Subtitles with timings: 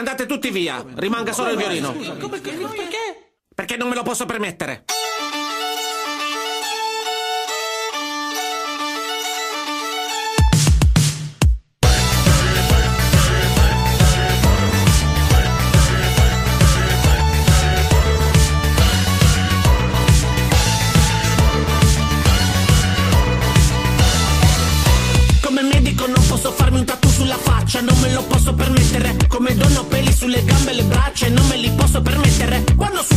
[0.00, 1.92] Andate tutti via, rimanga solo il violino.
[1.92, 3.34] Perché?
[3.54, 4.84] Perché non me lo posso permettere.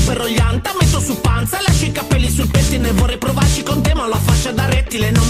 [0.05, 2.91] Anta metto su panza, lascio i capelli sul pettine.
[2.91, 5.27] Vorrei provarci con te, ma ho la faccia da rettile, non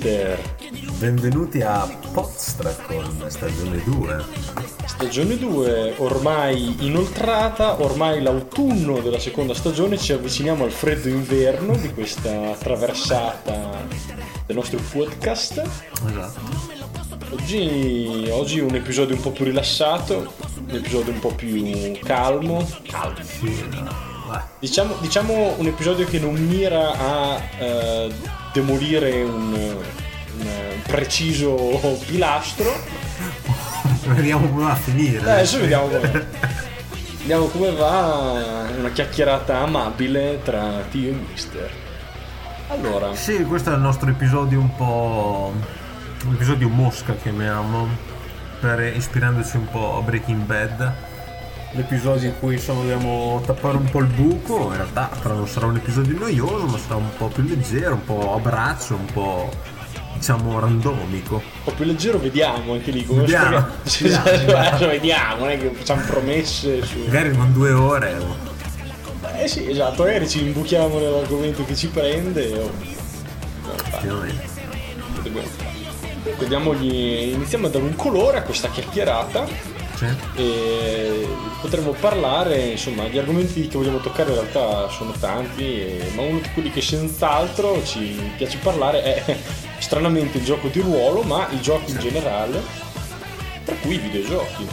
[0.00, 0.40] Mister.
[0.96, 4.24] Benvenuti a Podstracon, stagione 2.
[4.86, 11.92] Stagione 2 ormai inoltrata, ormai l'autunno della seconda stagione, ci avviciniamo al freddo inverno di
[11.92, 13.86] questa traversata
[14.46, 15.62] del nostro podcast.
[16.06, 16.40] Esatto.
[17.32, 20.32] Oggi, oggi un episodio un po' più rilassato,
[20.66, 22.66] un episodio un po' più calmo.
[23.42, 28.12] Beh, Diciamo, diciamo un episodio che non mira a eh,
[28.52, 31.54] demolire un, un preciso
[32.06, 32.72] pilastro.
[34.06, 35.18] Vediamo come va a finire.
[35.26, 36.26] Eh, adesso vediamo come,
[37.18, 41.70] vediamo come va una chiacchierata amabile tra Tio e Mister.
[42.68, 45.52] Allora, Sì, questo è il nostro episodio un po'.
[46.24, 47.88] un episodio mosca chiamiamo.
[48.60, 50.92] Per ispirandoci un po' a Breaking Bad.
[51.72, 54.70] L'episodio in cui insomma dobbiamo tappare un po' il buco.
[54.70, 58.04] In realtà però non sarà un episodio noioso, ma sarà un po' più leggero, un
[58.04, 59.48] po' a braccio, un po'
[60.14, 61.34] diciamo randomico.
[61.36, 64.58] un po' più leggero vediamo anche lì come Vediamo, vediamo.
[64.58, 66.98] adesso vediamo, non è che facciamo promesse su...
[67.06, 68.16] Magari non due ore.
[68.18, 68.48] oh.
[69.38, 72.70] Eh sì, esatto, magari ci imbuchiamo nell'argomento che ci prende o...
[73.76, 74.48] Effettivamente.
[76.38, 79.46] Vediamo gli- iniziamo a dare un colore a questa chiacchierata
[80.00, 80.06] Sì.
[80.36, 81.28] e
[81.60, 86.38] potremmo parlare, insomma, gli argomenti che vogliamo toccare in realtà sono tanti, e- ma uno
[86.38, 89.36] di quelli che senz'altro ci piace parlare è
[89.78, 92.62] stranamente il gioco di ruolo, ma i giochi in generale,
[93.62, 94.66] tra cui i videogiochi.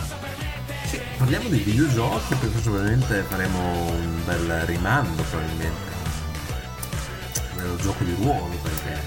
[0.86, 5.96] Sì, parliamo dei videogiochi perché probabilmente faremo un bel rimando probabilmente
[7.58, 9.02] dello gioco di ruolo perché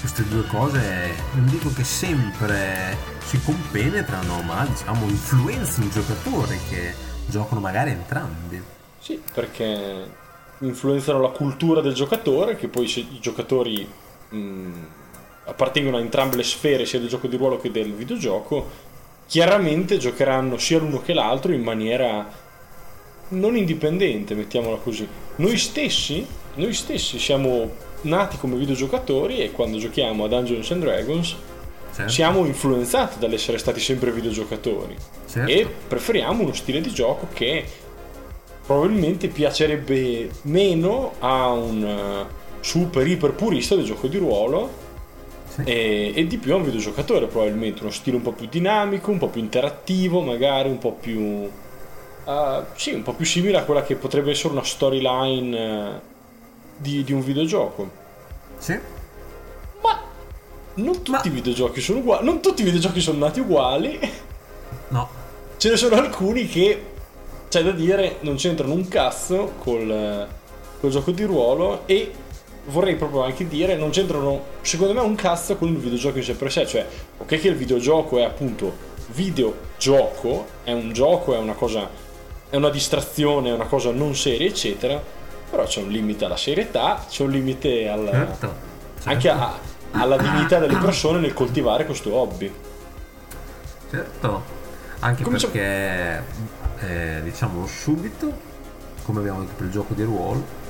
[0.00, 6.94] queste due cose non dico che sempre si compenetrano ma diciamo influenzano i giocatori che
[7.26, 8.62] giocano magari entrambi
[8.98, 10.20] Sì, perché
[10.60, 13.88] influenzano la cultura del giocatore, che poi i giocatori
[14.28, 14.70] mh,
[15.44, 18.90] appartengono a entrambe le sfere, sia del gioco di ruolo che del videogioco,
[19.26, 22.28] chiaramente giocheranno sia l'uno che l'altro in maniera
[23.28, 25.08] non indipendente, mettiamola così.
[25.36, 31.36] Noi stessi, noi stessi siamo nati come videogiocatori e quando giochiamo a Dungeons and Dragons
[31.92, 32.10] certo?
[32.10, 34.96] siamo influenzati dall'essere stati sempre videogiocatori
[35.28, 35.50] Certo.
[35.50, 37.64] e preferiamo uno stile di gioco che
[38.64, 42.26] probabilmente piacerebbe meno a un eh,
[42.60, 44.70] super iper purista del gioco di ruolo
[45.48, 45.62] Sì.
[45.64, 49.18] e, e di più a un videogiocatore probabilmente uno stile un po' più dinamico un
[49.18, 51.50] po' più interattivo magari un po' più
[52.24, 56.00] eh, sì un po' più simile a quella che potrebbe essere una storyline eh,
[56.76, 57.90] di, di un videogioco
[58.58, 58.78] Sì?
[59.82, 60.00] ma
[60.74, 63.98] non tutti Ma- i videogiochi sono uguali non tutti i videogiochi sono nati uguali.
[64.88, 65.08] No.
[65.56, 66.82] Ce ne sono alcuni che,
[67.48, 70.26] c'è da dire, non c'entrano un cazzo col,
[70.80, 72.10] col gioco di ruolo e
[72.66, 76.34] vorrei proprio anche dire, non c'entrano, secondo me, un cazzo con il videogioco in sé
[76.34, 76.66] per sé.
[76.66, 76.86] Cioè,
[77.18, 81.88] ok che il videogioco è appunto videogioco, è un gioco, è una cosa,
[82.48, 85.00] è una distrazione, è una cosa non seria, eccetera,
[85.50, 88.54] però c'è un limite alla serietà, c'è un limite al, certo,
[89.04, 92.52] anche a- alla dignità delle persone nel coltivare questo hobby.
[93.90, 94.60] certo
[95.00, 96.24] anche c'è- perché
[96.80, 98.50] eh, diciamo subito
[99.04, 100.60] come abbiamo detto per il gioco di ruolo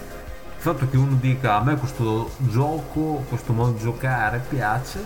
[0.62, 5.04] fatto che uno dica a me questo gioco, questo modo di giocare piace,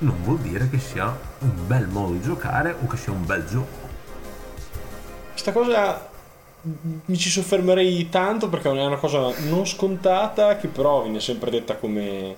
[0.00, 3.42] non vuol dire che sia un bel modo di giocare o che sia un bel
[3.46, 3.88] gioco.
[5.30, 6.10] Questa cosa
[7.06, 11.76] mi ci soffermerei tanto perché è una cosa non scontata che però viene sempre detta
[11.76, 12.36] come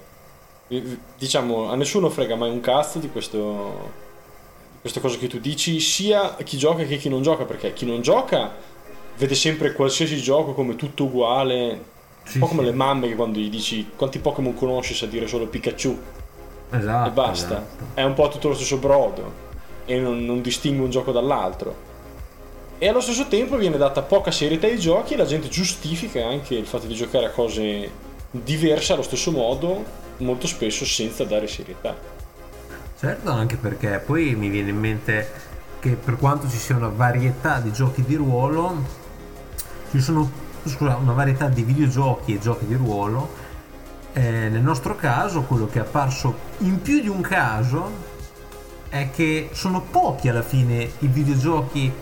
[1.18, 4.02] diciamo a nessuno frega mai un cazzo di questo
[4.72, 7.84] di queste cose che tu dici sia chi gioca che chi non gioca perché chi
[7.86, 8.50] non gioca
[9.16, 11.82] vede sempre qualsiasi gioco come tutto uguale
[12.24, 12.68] Sì, un po' come sì.
[12.70, 15.98] le mamme che quando gli dici quanti Pokémon conosci sa dire solo Pikachu
[16.70, 17.08] Esatto.
[17.08, 17.84] e basta esatto.
[17.94, 19.42] è un po' tutto lo stesso brodo
[19.84, 21.92] e non, non distingue un gioco dall'altro
[22.78, 26.54] e allo stesso tempo viene data poca serietà ai giochi e la gente giustifica anche
[26.54, 27.88] il fatto di giocare a cose
[28.32, 29.84] diverse allo stesso modo,
[30.18, 31.96] molto spesso senza dare serietà.
[32.98, 35.30] Certo, anche perché poi mi viene in mente
[35.80, 39.02] che per quanto ci sia una varietà di giochi di ruolo,
[39.90, 40.30] ci sono
[40.64, 43.42] scusa, una varietà di videogiochi e giochi di ruolo.
[44.14, 48.12] eh, nel nostro caso, quello che è apparso in più di un caso
[48.88, 51.92] è che sono pochi alla fine i videogiochi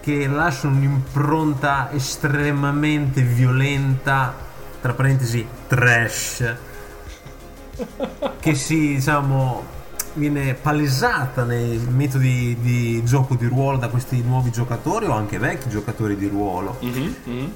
[0.00, 4.34] che lasciano un'impronta estremamente violenta,
[4.80, 6.56] tra parentesi trash,
[8.40, 9.76] che si diciamo
[10.14, 15.68] viene palesata nei metodi di gioco di ruolo da questi nuovi giocatori o anche vecchi
[15.68, 16.76] giocatori di ruolo.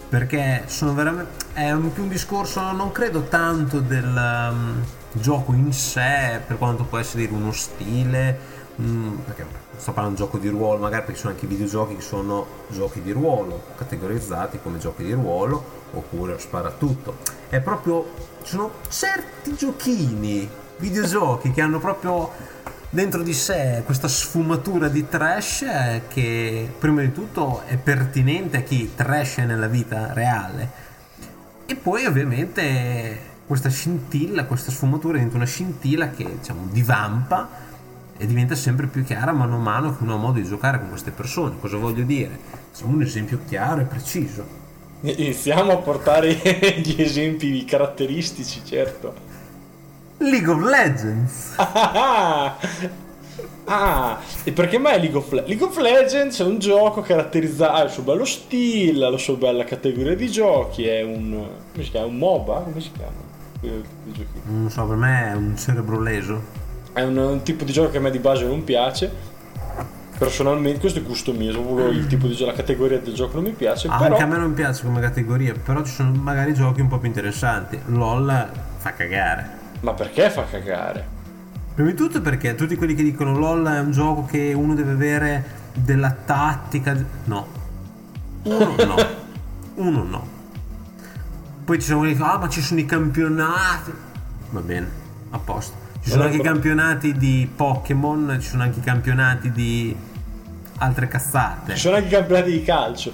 [0.09, 4.83] Perché sono veramente è un, più un discorso non credo tanto del um,
[5.13, 8.39] gioco in sé per quanto può essere uno stile
[8.81, 9.45] mm, perché
[9.77, 13.13] sto parlando di gioco di ruolo magari perché sono anche videogiochi che sono giochi di
[13.13, 17.19] ruolo categorizzati come giochi di ruolo oppure sparatutto
[17.49, 20.49] è proprio ci sono certi giochini
[20.79, 22.31] videogiochi che hanno proprio
[22.91, 28.61] dentro di sé questa sfumatura di trash eh, che prima di tutto è pertinente a
[28.61, 30.71] chi trash è nella vita reale
[31.67, 37.49] e poi ovviamente questa scintilla, questa sfumatura diventa una scintilla che diciamo divampa
[38.17, 40.89] e diventa sempre più chiara mano a mano che uno ha modo di giocare con
[40.89, 41.56] queste persone.
[41.61, 42.39] Cosa voglio dire?
[42.71, 44.62] Facciamo un esempio chiaro e preciso.
[45.05, 46.33] Iniziamo a portare
[46.83, 49.13] gli esempi caratteristici, certo.
[50.19, 51.55] League of Legends.
[51.57, 52.57] Ah,
[53.67, 55.49] ah, e perché mai League of Legends?
[55.49, 59.35] League of Legends è un gioco caratterizzato, ha il suo bello stile, ha la sua
[59.35, 62.61] bella categoria di giochi, è un, come si chiama, un MOBA?
[62.61, 63.31] Come si chiama?
[64.45, 66.61] Non so, per me è un cerebro leso.
[66.93, 69.31] È un, un tipo di gioco che a me di base non piace.
[70.25, 73.45] Personalmente, questo è gusto mio, proprio il tipo di gioco, la categoria del gioco non
[73.45, 76.55] mi piace, Ah, però Anche a me non piace come categoria, però ci sono magari
[76.55, 77.79] giochi un po' più interessanti.
[77.87, 79.51] LOL fa cagare.
[79.81, 81.05] ma perché fa cagare?
[81.75, 84.93] Prima di tutto perché tutti quelli che dicono LOL è un gioco che uno deve
[84.93, 86.97] avere della tattica.
[87.25, 87.47] No.
[88.45, 88.95] Uno no.
[89.75, 90.27] Uno no.
[91.65, 93.93] Poi ci sono quelli che dicono, ah ma ci sono i campionati.
[94.51, 94.89] Va bene,
[95.31, 95.81] a posto.
[96.01, 99.97] Ci sono anche i campionati di Pokémon, ci sono anche i campionati di
[100.79, 101.75] altre cazzate.
[101.75, 103.13] Ci sono anche i campionati di calcio,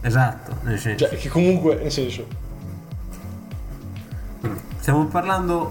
[0.00, 1.06] Esatto, nel senso.
[1.08, 2.26] cioè che comunque, nel senso,
[4.78, 5.70] stiamo parlando,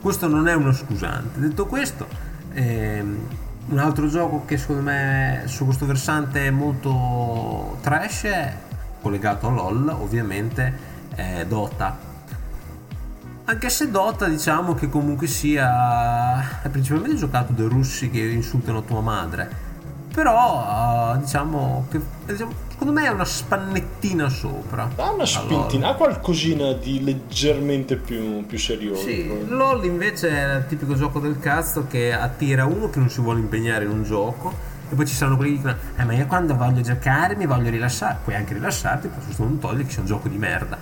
[0.00, 1.38] questo non è uno scusante.
[1.40, 2.06] Detto questo,
[2.52, 3.18] ehm,
[3.68, 8.54] un altro gioco che secondo me su questo versante è molto trash, è
[9.00, 10.72] collegato a LOL ovviamente,
[11.14, 12.06] è Dota.
[13.44, 19.00] Anche se Dota diciamo che comunque sia è principalmente giocato dai russi che insultano tua
[19.00, 19.66] madre.
[20.18, 24.90] Però eh, diciamo che diciamo, secondo me è una spannettina sopra.
[24.96, 29.02] ha una spintina, ha qualcosina di leggermente più, più serioso.
[29.02, 29.46] Sì.
[29.46, 33.38] LOL invece è il tipico gioco del cazzo che attira uno che non si vuole
[33.38, 34.52] impegnare in un gioco
[34.90, 37.70] e poi ci saranno quelli che dicono eh ma io quando voglio giocare mi voglio
[37.70, 40.78] rilassare puoi anche rilassarti però questo non toglie che sia un gioco di merda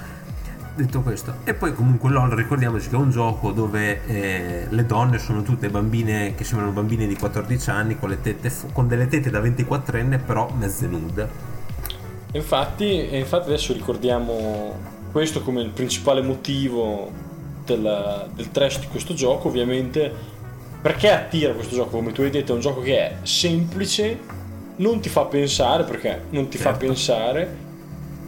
[0.76, 1.34] detto questo.
[1.44, 5.68] E poi comunque LOL ricordiamoci che è un gioco dove eh, le donne sono tutte
[5.68, 9.40] bambine che sembrano bambine di 14 anni con, le tette fu- con delle tette da
[9.40, 11.28] 24enne però mezze nude.
[12.32, 14.74] Infatti, infatti adesso ricordiamo
[15.10, 17.10] questo come il principale motivo
[17.64, 20.12] del, del trash di questo gioco, ovviamente.
[20.82, 24.18] Perché attira questo gioco, come tu hai detto, è un gioco che è semplice,
[24.76, 26.86] non ti fa pensare, perché non ti fa Certo.
[26.86, 27.56] pensare,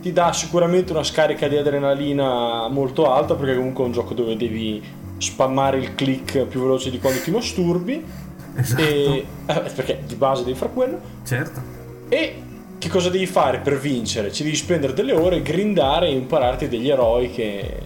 [0.01, 4.37] ti dà sicuramente una scarica di adrenalina molto alta, perché comunque è un gioco dove
[4.37, 4.83] devi
[5.19, 8.05] spammare il click più veloce di quando ti masturbi,
[8.55, 8.83] esatto.
[8.83, 11.61] E, eh, perché di base devi fare quello, certo.
[12.09, 12.43] E
[12.79, 14.33] che cosa devi fare per vincere?
[14.33, 17.81] Ci devi spendere delle ore, grindare e impararti degli eroi che,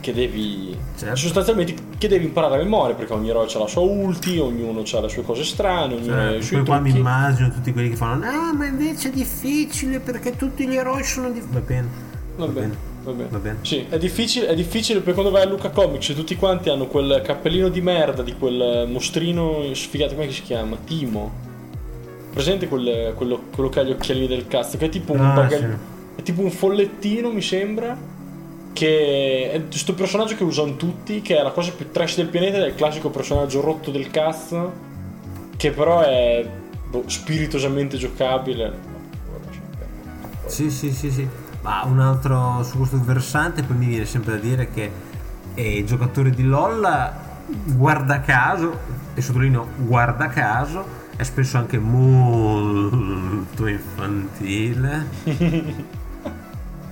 [0.00, 0.76] che devi.
[0.96, 1.16] Certo.
[1.16, 5.00] Sostanzialmente che devi imparare a memoria, perché ogni eroe ha la sua ulti, ognuno ha
[5.00, 6.98] le sue cose strane, ognuno ha i suoi poi qua mi trucchi.
[6.98, 11.30] immagino tutti quelli che fanno ah ma invece è difficile perché tutti gli eroi sono
[11.30, 11.88] difficili va bene
[12.36, 12.76] Va bene.
[13.04, 13.28] va bene.
[13.30, 13.56] Va bene.
[13.62, 16.86] Sì, è difficile, è difficile perché quando vai a Luca Comics e tutti quanti hanno
[16.86, 20.76] quel cappellino di merda di quel mostrino sfigato, come si chiama?
[20.84, 21.30] Timo.
[22.32, 25.32] Presente quel- quello, quello che ha gli occhialini del cazzo, che è tipo un Ah,
[25.34, 25.64] baga- sì.
[26.16, 27.96] è tipo un follettino, mi sembra.
[28.72, 32.58] Che è questo personaggio che usano tutti, che è la cosa più trash del pianeta,
[32.58, 34.72] è il classico personaggio rotto del cazzo,
[35.56, 36.46] che però è
[36.88, 38.88] boh, spiritosamente giocabile.
[40.46, 41.28] Sì, sì, sì, sì.
[41.62, 44.90] Ma un altro su questo versante, poi mi viene sempre da dire che
[45.54, 47.12] eh, i giocatori di LOL,
[47.64, 48.78] guarda caso,
[49.14, 55.06] e sottolineo guarda caso, è spesso anche molto infantile.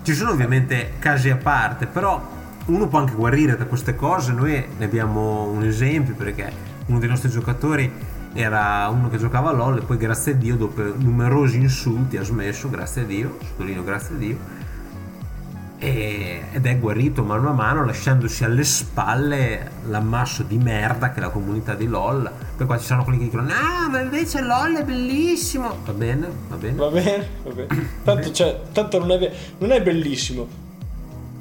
[0.09, 2.19] Ci sono ovviamente casi a parte, però
[2.65, 4.33] uno può anche guarire da queste cose.
[4.33, 6.51] Noi ne abbiamo un esempio perché
[6.87, 7.93] uno dei nostri giocatori
[8.33, 12.23] era uno che giocava a LOL e poi grazie a Dio dopo numerosi insulti ha
[12.23, 14.39] smesso, grazie a Dio, sottolineo grazie a Dio,
[15.79, 21.21] e- ed è guarito mano a mano lasciandosi alle spalle l'ammasso di merda che è
[21.21, 22.31] la comunità di LOL.
[22.57, 25.79] Poi qua ci sono quelli che dicono no ma invece LOL è bellissimo.
[25.85, 26.77] Va bene, va bene.
[26.77, 27.89] Va bene, va bene.
[28.03, 30.67] Tanto, cioè, tanto non, è, non è bellissimo.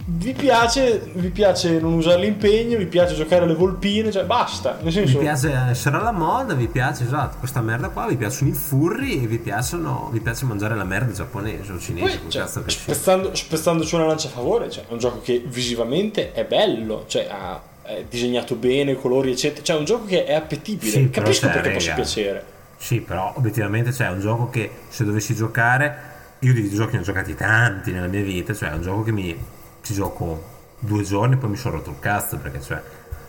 [0.10, 4.76] Vi piace, vi piace non usare l'impegno, vi piace giocare alle volpine, cioè basta.
[4.76, 8.52] Nel Vi senso, piace essere alla moda, vi piace esatto questa merda qua, vi piacciono
[8.52, 12.48] i furri e vi, piacciono, vi piace mangiare la merda giapponese o cinese, poi, cioè,
[12.48, 17.28] spezzando, spezzandoci una lancia a favore, cioè, è un gioco che visivamente è bello, cioè
[17.30, 20.90] ha, è disegnato bene, colori eccetera, cioè è un gioco che è appetibile.
[20.90, 22.46] Sì, Capisco perché possa piacere.
[22.78, 25.98] Sì, però obiettivamente cioè, è un gioco che se dovessi giocare,
[26.40, 29.12] io di videogiochi ne ho giocati tanti nella mia vita, cioè è un gioco che
[29.12, 29.56] mi
[29.88, 32.76] ci gioco due giorni e poi mi sono rotto il cazzo perché cioè,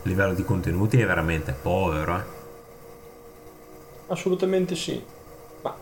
[0.02, 2.18] il livello di contenuti è veramente povero.
[2.18, 2.22] Eh.
[4.08, 5.00] Assolutamente sì.
[5.62, 5.74] Ma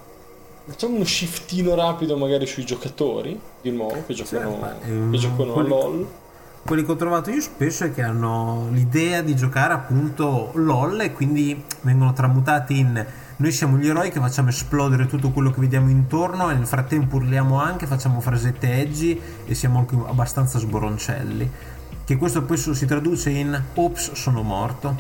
[0.67, 5.53] facciamo uno shiftino rapido magari sui giocatori, di nuovo, che giocano, ma, ehm, che giocano
[5.55, 6.07] quelli- LOL.
[6.67, 11.13] Quelli che ho trovato io spesso è che hanno l'idea di giocare appunto LOL e
[11.13, 13.07] quindi vengono tramutati in
[13.39, 17.17] noi siamo gli eroi che facciamo esplodere tutto quello che vediamo intorno e nel frattempo
[17.17, 21.51] urliamo anche, facciamo frasette edgy e siamo anche abbastanza sboroncelli.
[22.05, 24.97] Che questo poi si traduce in ops sono morto.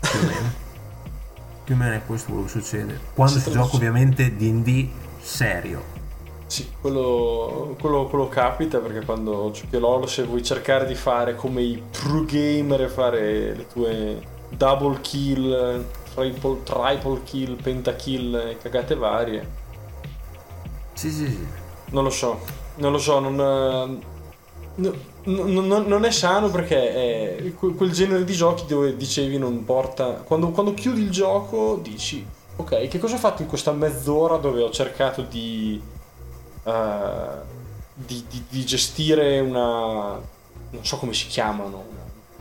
[0.00, 0.52] Più o meno.
[1.64, 3.00] Più o meno è questo quello che succede.
[3.14, 4.88] Quando Si si, gioca ovviamente D&D
[5.20, 5.98] serio.
[6.46, 11.36] Sì, quello, quello, quello capita perché quando giochi a LOL se vuoi cercare di fare
[11.36, 18.58] come i pro gamer e fare le tue double kill, triple, triple kill, pentakill e
[18.60, 19.48] cagate varie,
[20.94, 21.46] Sì, sì, sì.
[21.90, 22.38] non lo so,
[22.76, 24.04] non lo so, non, eh,
[24.76, 29.38] no- no- no- non è sano perché è que- quel genere di giochi dove dicevi
[29.38, 30.12] non porta...
[30.24, 32.26] Quando, quando chiudi il gioco dici,
[32.56, 35.80] ok, che cosa ho fatto in questa mezz'ora dove ho cercato di,
[36.64, 37.48] eh,
[37.94, 40.20] di, di- di gestire una...
[40.70, 41.84] non so come si chiamano,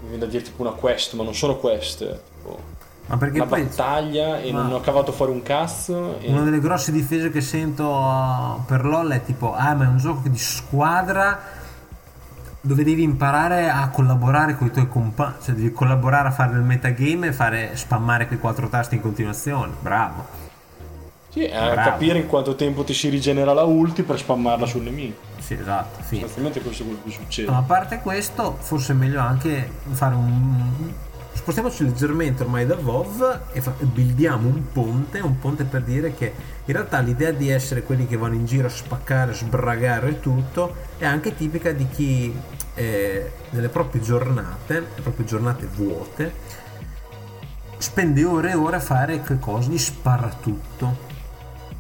[0.01, 2.77] mi viene da dire tipo una quest, ma non sono quest, tipo
[3.09, 6.19] Ma perché una poi battaglia e Ma- non ho cavato fuori un cazzo.
[6.19, 6.29] E...
[6.29, 9.97] Una delle grosse difese che sento uh, per LOL è tipo, ah ma è un
[9.97, 11.57] gioco di squadra
[12.61, 16.61] dove devi imparare a collaborare con i tuoi compagni, cioè devi collaborare a fare il
[16.61, 19.73] metagame e fare spammare quei quattro tasti in continuazione.
[19.79, 20.27] Bravo.
[21.29, 21.89] Sì, a Bravo.
[21.89, 25.21] capire in quanto tempo ti si rigenera la ulti per spammarla sul nemico.
[25.39, 26.21] Sì, esatto, fine.
[26.27, 27.49] Sostanzialmente questo è quello che succede.
[27.49, 31.07] Ma a parte questo, forse è meglio anche fare un.
[31.33, 36.33] Spostiamoci leggermente ormai da WoW e fa- buildiamo un ponte, un ponte per dire che
[36.65, 41.05] in realtà l'idea di essere quelli che vanno in giro a spaccare, sbragare tutto è
[41.05, 42.37] anche tipica di chi
[42.75, 46.33] eh, nelle proprie giornate, le proprie giornate vuote,
[47.77, 49.69] spende ore e ore a fare che cosa?
[49.69, 51.07] Gli spara tutto.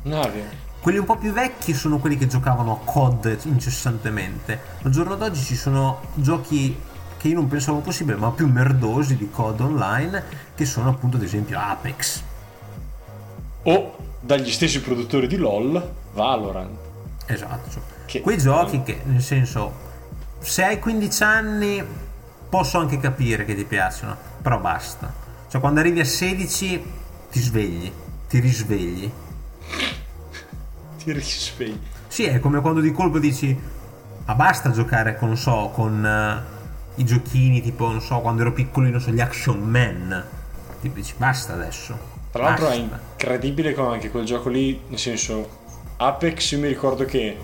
[0.03, 0.67] Nave.
[0.81, 4.59] Quelli un po' più vecchi sono quelli che giocavano a COD incessantemente.
[4.81, 6.77] Al giorno d'oggi ci sono giochi
[7.19, 10.23] che io non pensavo possibile, ma più merdosi di COD online,
[10.55, 12.23] che sono appunto ad esempio Apex.
[13.63, 16.77] O dagli stessi produttori di LOL, Valorant.
[17.25, 17.81] Esatto.
[18.05, 19.73] Che- Quei giochi che, nel senso,
[20.39, 21.83] se hai 15 anni
[22.47, 25.13] posso anche capire che ti piacciono, però basta.
[25.49, 26.83] Cioè quando arrivi a 16
[27.29, 27.91] ti svegli,
[28.29, 29.11] ti risvegli.
[31.03, 31.79] Ti risvegli.
[32.07, 33.77] Sì, è come quando di colpo dici
[34.25, 36.58] ma basta giocare con, non so, con eh,
[36.99, 40.25] i giochini tipo, non so, quando ero piccolino, non so, gli Action Man.
[40.81, 41.97] Ti dici basta adesso.
[42.31, 42.99] Tra l'altro è Basta.
[43.17, 45.57] incredibile come anche quel gioco lì, nel senso,
[45.97, 47.37] Apex io mi ricordo che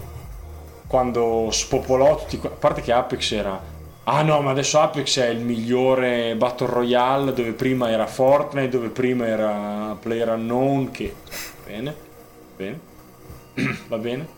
[0.87, 3.59] quando spopolò tutti, a parte che Apex era,
[4.03, 8.89] ah no ma adesso Apex è il migliore Battle Royale dove prima era Fortnite, dove
[8.89, 11.15] prima era Player Unknown, che
[11.65, 11.95] bene,
[12.55, 12.79] bene,
[13.87, 14.34] va bene.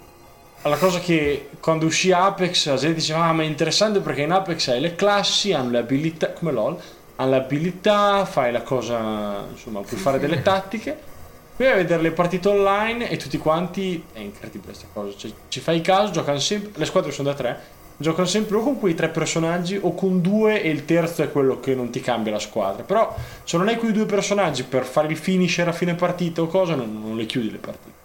[0.69, 4.31] La cosa che quando uscì Apex la gente diceva ah ma è interessante perché in
[4.31, 6.77] Apex hai le classi, hanno le abilità, come LOL,
[7.15, 11.15] hanno le abilità, fai la cosa, insomma puoi fare delle tattiche.
[11.55, 15.59] Poi a vedere le partite online e tutti quanti, è incredibile questa cosa, cioè, ci
[15.59, 17.59] fai caso, giocano sempre, le squadre sono da tre,
[17.97, 21.59] giocano sempre o con quei tre personaggi o con due e il terzo è quello
[21.59, 22.83] che non ti cambia la squadra.
[22.83, 26.47] Però se non hai quei due personaggi per fare il finisher a fine partita o
[26.47, 27.97] cosa, non, non le chiudi le partite.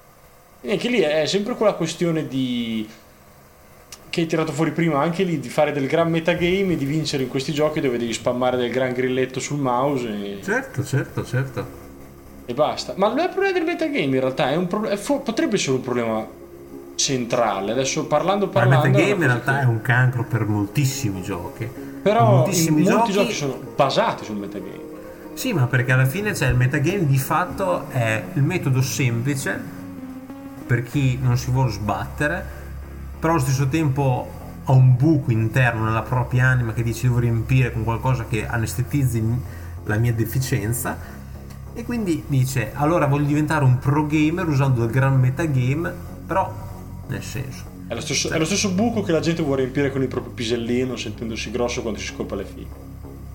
[0.64, 2.88] E anche lì è sempre quella questione di
[4.11, 7.23] che hai tirato fuori prima, anche lì di fare del gran metagame e di vincere
[7.23, 11.66] in questi giochi dove devi spammare del gran grilletto sul mouse e, Certo, certo, certo.
[12.45, 12.92] e basta.
[12.97, 15.54] Ma non è il problema del metagame in realtà, è un pro- è fo- potrebbe
[15.57, 16.26] essere un problema
[16.95, 17.73] centrale.
[17.73, 18.87] Adesso parlando Ma il parlando...
[18.88, 21.66] metagame è in realtà è che- un cancro per moltissimi giochi.
[22.02, 24.90] Però moltissimi in molti giochi- giochi sono basati sul metagame.
[25.33, 29.81] Sì, ma perché alla fine c'è il metagame di fatto è il metodo semplice
[30.62, 32.45] per chi non si vuole sbattere,
[33.19, 37.73] però allo stesso tempo ha un buco interno nella propria anima che dice devo riempire
[37.73, 39.23] con qualcosa che anestetizzi
[39.85, 40.97] la mia deficienza
[41.75, 45.92] e quindi dice allora voglio diventare un pro gamer usando il gran metagame,
[46.26, 46.52] però
[47.09, 47.71] nel senso.
[47.88, 50.33] È lo, stesso, è lo stesso buco che la gente vuole riempire con il proprio
[50.33, 52.90] pisellino sentendosi grosso quando si scopa le fighe.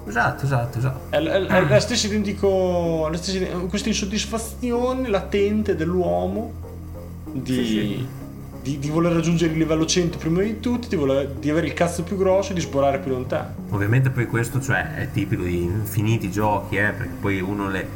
[0.07, 0.99] Esatto, esatto, esatto.
[1.09, 3.07] È, è, è la stessa identico.
[3.11, 6.65] La stessa, questa insoddisfazione latente dell'uomo
[7.41, 8.07] di, Sì, sì.
[8.61, 11.73] Di, di voler raggiungere il livello 100 prima di tutti, di, voler- di avere il
[11.73, 13.53] cazzo più grosso e di sborare più lontano.
[13.69, 17.87] Ovviamente poi questo cioè, è tipico di infiniti giochi, eh, perché poi uno le,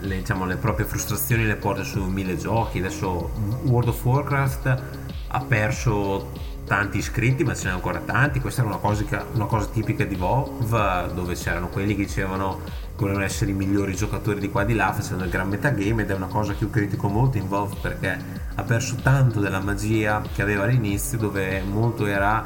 [0.00, 2.78] le, diciamo, le proprie frustrazioni le porta su mille giochi.
[2.78, 3.30] Adesso
[3.64, 4.82] World of Warcraft
[5.28, 6.30] ha perso
[6.64, 8.40] tanti iscritti, ma ce n'è ancora tanti.
[8.40, 10.64] Questa era una cosa, che- una cosa tipica di WoW,
[11.12, 14.74] dove c'erano quelli che dicevano che volevano essere i migliori giocatori di qua e di
[14.74, 17.70] là, facendo il gran metagame ed è una cosa che io critico molto in WoW
[17.80, 22.44] perché ha perso tanto della magia che aveva all'inizio, dove molto era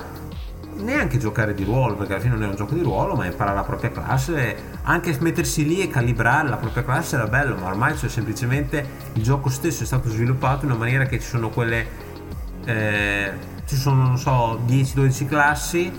[0.77, 3.57] neanche giocare di ruolo, perché alla fine non è un gioco di ruolo, ma imparare
[3.57, 7.97] la propria classe, anche mettersi lì e calibrare la propria classe era bello, ma ormai
[7.97, 11.87] cioè, semplicemente il gioco stesso è stato sviluppato in una maniera che ci sono quelle,
[12.67, 13.33] eh,
[13.65, 15.91] ci sono non so, 10-12 classi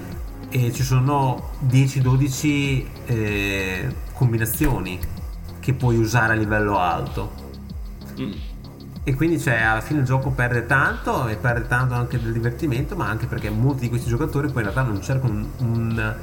[0.49, 4.99] e ci sono 10-12 eh, combinazioni
[5.60, 7.41] che puoi usare a livello alto.
[9.05, 12.95] E quindi cioè, alla fine il gioco perde tanto e perde tanto anche del divertimento,
[12.95, 16.15] ma anche perché molti di questi giocatori poi in realtà non cercano un, un-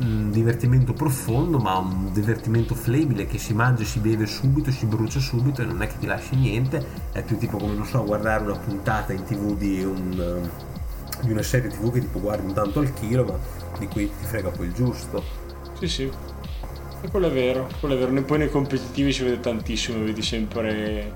[0.00, 4.86] un divertimento profondo, ma un divertimento flebile che si mangia e si beve subito, si
[4.86, 8.04] brucia subito e non è che ti lasci niente, è più tipo come non so,
[8.04, 10.48] guardare una puntata in tv di, un,
[11.22, 13.38] di una serie tv che tipo guardi un tanto al chilo, ma
[13.78, 15.22] di cui ti frega poi il giusto.
[15.80, 16.10] Sì, sì.
[17.00, 18.12] E quello è vero, quello è vero.
[18.12, 21.12] Ne- Poi nei competitivi si vede tantissimo, vedi sempre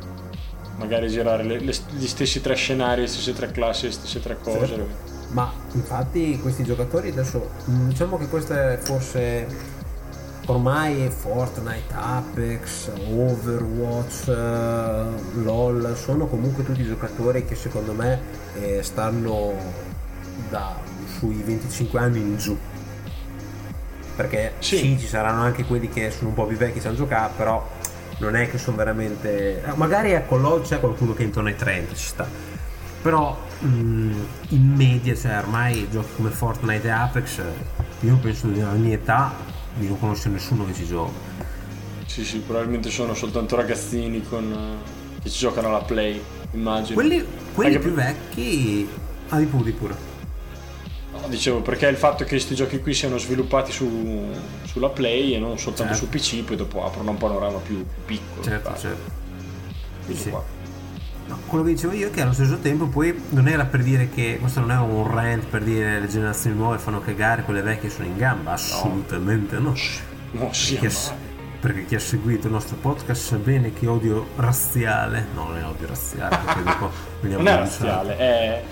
[0.82, 4.36] magari girare le- le- gli stessi tre scenari, le stesse tre classi, le stesse tre
[4.40, 4.66] cose.
[4.66, 5.10] Certo.
[5.30, 9.46] Ma infatti questi giocatori adesso mh, diciamo che questa è forse
[10.46, 18.20] ormai Fortnite, Apex, Overwatch, eh, LOL sono comunque tutti giocatori che secondo me
[18.60, 19.54] eh, stanno
[20.50, 20.76] da
[21.18, 22.58] sui 25 anni in giù.
[24.14, 24.76] Perché Sì.
[24.76, 24.98] sì.
[24.98, 27.66] ci saranno anche quelli che sono un po' più vecchi e sanno giocare, però
[28.18, 29.62] non è che sono veramente.
[29.64, 32.26] eh, Magari ecco LOL c'è qualcuno che è intorno ai 30, ci sta.
[33.02, 34.12] Però mh,
[34.50, 37.40] in media, cioè ormai giochi come Fortnite e Apex,
[38.00, 39.34] io penso che nella mia età
[39.74, 41.12] di non conoscere nessuno che ci gioca.
[42.06, 46.22] Sì, sì, probabilmente sono soltanto ragazzini con, eh, che ci giocano alla Play,
[46.52, 46.94] immagino.
[46.94, 48.88] Quelli, quelli più vecchi.
[49.30, 49.94] Ah, di pure, di pure.
[51.22, 54.28] No, dicevo perché il fatto che questi giochi qui siano sviluppati su,
[54.64, 56.06] sulla Play e non soltanto Certo.
[56.06, 58.42] su PC, poi dopo aprono un panorama più piccolo.
[58.42, 59.10] Certo, certo.
[60.12, 60.30] Sì.
[60.30, 60.44] qua.
[61.28, 64.10] No, quello che dicevo io è che allo stesso tempo poi non era per dire
[64.10, 67.88] che questo non è un rant per dire le generazioni nuove fanno cagare, quelle vecchie
[67.88, 69.74] sono in gamba, assolutamente no.
[70.32, 70.78] No, sì,
[71.60, 75.64] Perché, chi ha seguito il nostro podcast sa bene che odio razziale, no non è
[75.64, 78.62] odio razziale, perché dopo non è razziale, è,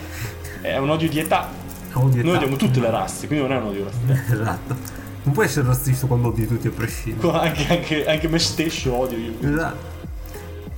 [0.63, 1.60] è un odio di età.
[1.93, 4.25] Odio Noi odiamo tutte le razze, quindi non è un odio razziale.
[4.41, 4.77] Esatto.
[5.23, 7.39] Non puoi essere razzista quando odi tutti a prescindere.
[7.39, 9.35] anche, anche- anche me stesso odio io.
[9.41, 9.99] Esatto.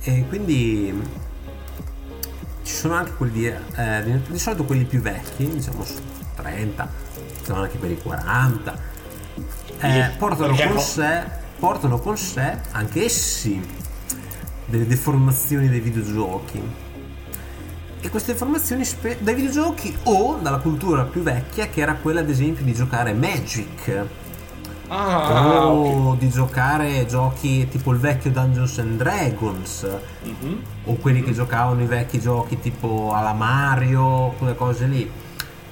[0.03, 1.01] E quindi
[2.63, 6.01] ci sono anche quelli di, eh, di, solito quelli più vecchi, diciamo su
[6.35, 6.89] 30,
[7.43, 8.77] sono anche per i 40,
[9.79, 11.23] eh, portano, perché con sé,
[11.57, 13.61] portano con sé anche essi
[14.65, 16.61] delle deformazioni dei videogiochi.
[18.05, 22.29] E queste informazioni spe- dai videogiochi o dalla cultura più vecchia che era quella ad
[22.29, 24.05] esempio di giocare Magic.
[24.89, 26.17] Ah, o ok.
[26.17, 29.87] di giocare giochi tipo il vecchio Dungeons and Dragons
[30.23, 30.61] Mhm.
[30.83, 35.09] o quelli che giocavano i vecchi giochi tipo alla Mario, quelle cose lì.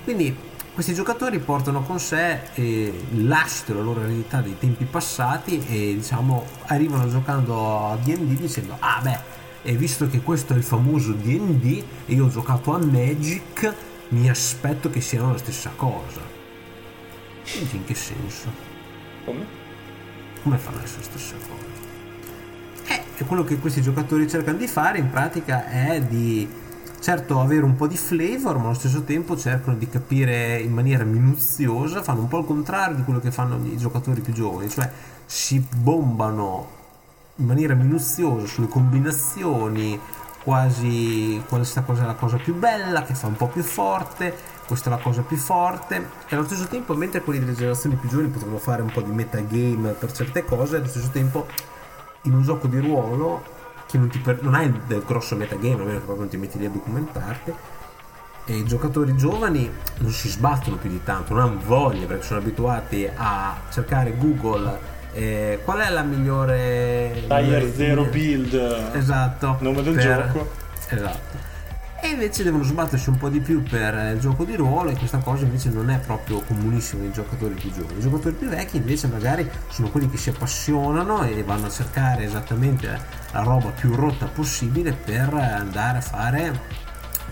[0.05, 0.33] Quindi
[0.73, 5.95] questi giocatori portano con sé eh, il lascito, la loro eredità dei tempi passati e
[5.95, 9.19] diciamo arrivano giocando a D&D dicendo ah beh,
[9.63, 13.73] e visto che questo è il famoso D&D e io ho giocato a Magic,
[14.09, 16.21] mi aspetto che siano la stessa cosa.
[17.43, 18.49] Quindi in che senso?
[19.25, 19.59] Come?
[20.43, 22.93] come fanno a essere la stessa cosa?
[22.93, 26.49] Eh, e quello che questi giocatori cercano di fare in pratica è di
[26.99, 31.03] certo avere un po' di flavor, ma allo stesso tempo cercano di capire in maniera
[31.03, 34.91] minuziosa, fanno un po' il contrario di quello che fanno i giocatori più giovani, cioè
[35.25, 36.79] si bombano
[37.35, 39.99] in maniera minuziosa sulle combinazioni,
[40.43, 44.89] quasi questa cosa è la cosa più bella, che fa un po' più forte, questa
[44.89, 48.29] è la cosa più forte, e allo stesso tempo, mentre quelli delle generazioni più giovani
[48.29, 51.47] potevano fare un po' di metagame per certe cose, allo stesso tempo
[52.23, 56.05] in un gioco di ruolo che non, per- non hai del grosso metagame, almeno che
[56.05, 57.53] proprio non ti metti lì a documentarti,
[58.45, 62.39] e i giocatori giovani non si sbattono più di tanto, non hanno voglia perché sono
[62.39, 68.91] abituati a cercare Google eh, qual è la migliore Tier 0 build.
[68.93, 69.57] esatto.
[69.59, 70.51] Nome del per- gioco.
[70.89, 71.49] esatto.
[72.03, 75.19] E invece devono sbattersi un po' di più per il gioco di ruolo e questa
[75.19, 77.99] cosa invece non è proprio comunissima nei giocatori più giovani.
[77.99, 82.23] I giocatori più vecchi invece magari sono quelli che si appassionano e vanno a cercare
[82.23, 82.99] esattamente
[83.31, 86.59] la roba più rotta possibile per andare a fare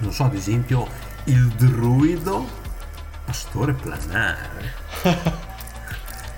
[0.02, 0.88] non so ad esempio
[1.26, 2.48] il druido
[3.26, 4.72] pastore planare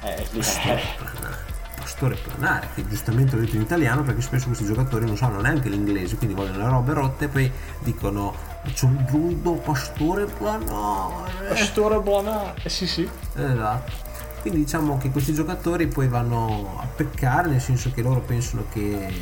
[0.03, 5.05] Eh, pastore planare pastore planare che giustamente ho detto in italiano perché spesso questi giocatori
[5.05, 8.33] non sanno neanche l'inglese quindi vogliono le robe rotte e poi dicono
[8.73, 12.53] c'è un druido pastore planare Pastore buona.
[12.55, 13.09] Eh sì sì.
[13.35, 14.09] esatto
[14.41, 19.13] quindi diciamo che questi giocatori poi vanno a peccare nel senso che loro pensano che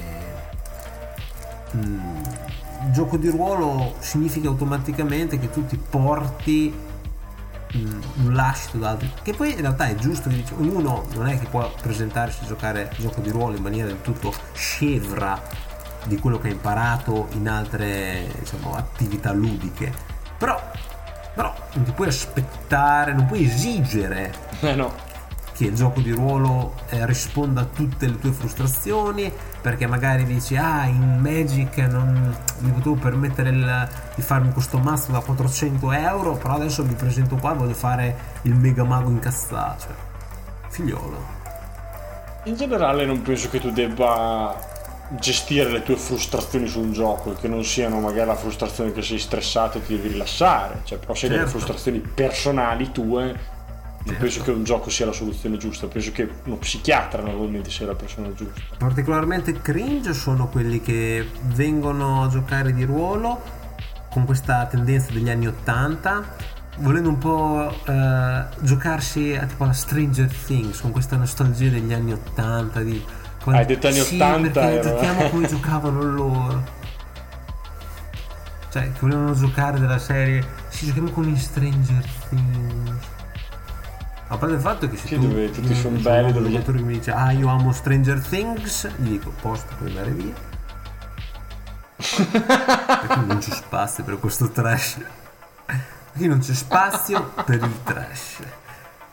[1.75, 2.23] mm,
[2.85, 6.73] il gioco di ruolo significa automaticamente che tu ti porti
[7.73, 11.47] un lascito da altri che poi in realtà è giusto dici, ognuno non è che
[11.47, 15.39] può presentarsi a giocare gioco di ruolo in maniera del tutto scevra
[16.05, 19.93] di quello che ha imparato in altre diciamo, attività ludiche
[20.37, 20.59] però,
[21.35, 25.07] però non ti puoi aspettare non puoi esigere Eh no.
[25.59, 29.29] Che il gioco di ruolo eh, risponda a tutte le tue frustrazioni
[29.61, 35.11] perché magari dici ah in Magic non mi potevo permettere il- di farmi questo mazzo
[35.11, 39.81] da 400 euro però adesso mi presento qua e voglio fare il mega mago incazzato
[39.81, 39.91] cioè,
[40.69, 41.37] figliolo
[42.45, 44.55] In generale non penso che tu debba
[45.19, 49.01] gestire le tue frustrazioni su un gioco e che non siano magari la frustrazione che
[49.01, 50.81] sei stressato e ti devi rilassare.
[50.83, 51.57] Cioè, però se hai delle Certo.
[51.57, 53.35] frustrazioni personali tue,
[54.05, 55.87] non penso che un gioco sia la soluzione giusta.
[55.87, 58.59] Penso che uno psichiatra normalmente sia la persona giusta.
[58.77, 63.41] particolarmente cringe sono quelli che vengono a giocare di ruolo
[64.09, 70.33] con questa tendenza degli anni 80 volendo un po' eh, giocarsi a tipo alla Stranger
[70.45, 73.03] Things con questa nostalgia degli anni 80 di
[73.45, 76.63] Hai detto anni Sì, 80 perché era- giochiamo come giocavano loro
[78.71, 82.91] cioè che volevano giocare della serie sì giochiamo con i Stranger Things
[84.31, 86.71] a parte il fatto che se Sì, tu dove tutti sono belli, un dove- che
[86.71, 90.33] mi dice ah io amo Stranger Things gli dico posto puoi andare via
[91.99, 94.97] perché non c'è spazio per questo trash.
[95.65, 98.37] Perché non c'è spazio per il trash.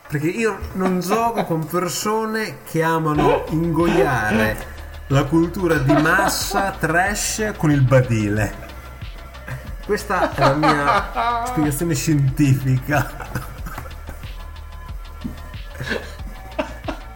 [0.07, 4.75] Perché io non gioco con persone che amano ingoiare
[5.07, 8.65] la cultura di massa trash con il badile.
[9.85, 13.46] Questa è la mia spiegazione scientifica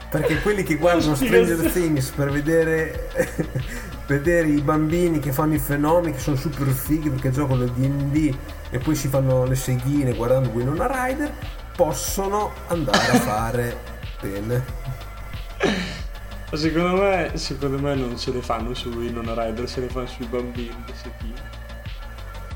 [0.09, 3.09] perché quelli che guardano Stranger Things per vedere
[4.07, 8.35] vedere i bambini che fanno i fenomeni che sono super fighi perché giocano al D&D
[8.69, 11.31] e poi si fanno le seghine guardando Winona Rider
[11.75, 13.77] possono andare a fare
[14.19, 14.63] bene
[16.51, 20.07] Ma secondo me, secondo me non se le fanno su Winona Rider, se le fanno
[20.07, 20.83] sui bambini.
[20.93, 21.33] se chi.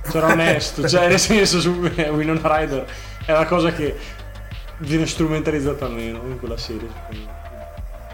[0.01, 2.85] Sarò onesto, cioè nel senso su Winona Rider
[3.25, 3.95] è la cosa che
[4.79, 6.87] viene strumentalizzata meno in quella serie.
[6.87, 7.43] secondo me.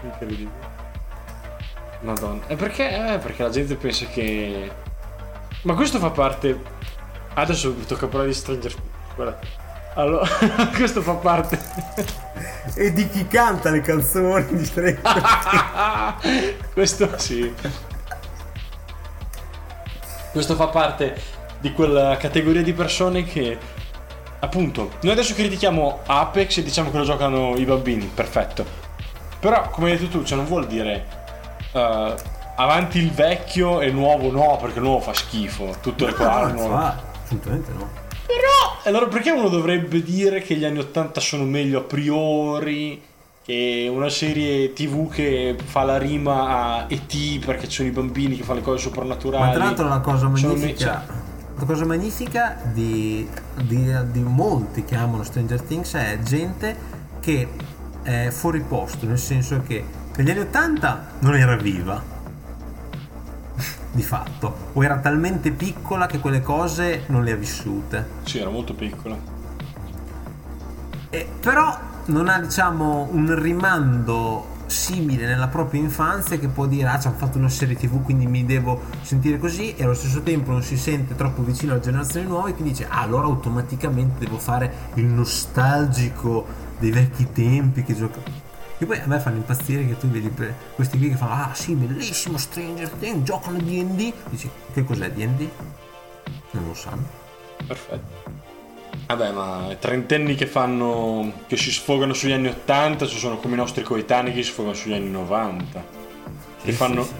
[0.02, 0.50] Incredibile.
[2.00, 2.46] Madonna.
[2.46, 3.14] E perché?
[3.14, 4.70] Eh, perché la gente pensa che.
[5.62, 6.80] Ma questo fa parte.
[7.34, 8.74] Adesso mi tocca parlare di Stranger
[9.14, 9.38] Guarda.
[9.94, 10.26] Allora,
[10.74, 11.58] questo fa parte.
[12.74, 16.16] e di chi canta le canzoni di Stranger
[16.72, 17.54] Questo sì.
[20.32, 21.20] Questo fa parte
[21.60, 23.58] di quella categoria di persone che
[24.42, 28.64] appunto noi adesso critichiamo Apex e diciamo che lo giocano i bambini, perfetto.
[29.38, 31.06] Però, come hai detto tu, cioè non vuol dire
[31.72, 32.14] eh,
[32.56, 35.74] avanti il vecchio e nuovo no, perché il nuovo fa schifo.
[35.80, 36.66] Tutto il No, quadro.
[36.68, 37.88] no, assolutamente no.
[38.26, 43.02] Però, allora perché uno dovrebbe dire che gli anni 80 sono meglio a priori?
[43.44, 47.44] Che una serie tv che fa la rima a E.T.
[47.44, 49.44] perché ci sono i bambini che fanno le cose soprannaturali.
[49.44, 51.04] Ma tra l'altro la cosa Sono magnifica,
[51.56, 53.28] la cosa magnifica di,
[53.62, 56.76] di- di molti che amano Stranger Things è gente
[57.20, 57.48] che
[58.02, 59.84] è fuori posto, nel senso che
[60.16, 62.02] negli anni 80 non era viva,
[63.92, 68.06] di fatto, o era talmente piccola che quelle cose non le ha vissute.
[68.24, 69.16] Sì, era molto piccola.
[71.10, 76.98] E- però non ha diciamo un rimando simile nella propria infanzia che può dire ah
[76.98, 80.50] ci hanno fatto una serie tv quindi mi devo sentire così e allo stesso tempo
[80.50, 84.90] non si sente troppo vicino alle generazioni nuove quindi dice ah allora automaticamente devo fare
[84.94, 86.46] il nostalgico
[86.78, 88.20] dei vecchi tempi che gioca
[88.78, 90.32] e poi a me fanno impazzire che tu vedi
[90.74, 95.48] questi qui che fanno ah sì bellissimo Stranger Things giocano D&D dici che cos'è D&D?
[96.52, 97.20] non lo sanno
[97.66, 98.41] Perfetto.
[99.06, 101.32] Vabbè, ma trentenni che fanno.
[101.46, 104.74] che si sfogano sugli anni 80, ci sono come i nostri coetanei che si sfogano
[104.74, 105.84] sugli anni 90.
[106.62, 107.02] Che Sì, fanno.
[107.04, 107.10] sì,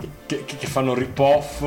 [0.00, 0.08] sì.
[0.26, 1.60] Che, che- che fanno rip-off.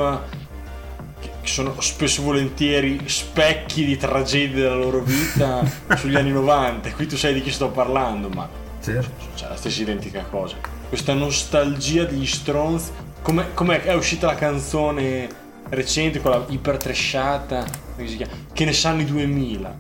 [1.20, 5.64] Che che sono spesso e volentieri specchi di tragedie della loro vita
[5.96, 6.92] sugli anni 90.
[6.94, 8.48] Qui tu sai di chi sto parlando, ma
[8.82, 10.56] certo c'è la stessa identica cosa.
[10.90, 12.92] Questa nostalgia degli Stones.
[13.22, 15.28] Come com'è è uscita la canzone
[15.70, 17.64] recente, quella iper trashata,
[17.96, 18.32] come si chiama?
[18.54, 19.76] Che ne sanno i 2000.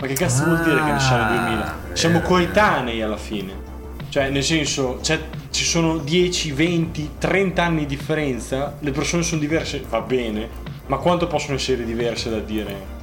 [0.00, 1.64] Ma che cazzo vuol dire che ne sanno i 2000?
[1.66, 3.70] Ah, Siamo coetanei alla fine.
[4.08, 9.40] Cioè, nel senso, c'è- ci sono 10, 20, 30 anni di differenza, le persone sono
[9.40, 10.48] diverse, va bene,
[10.86, 13.00] ma quanto possono essere diverse da dire?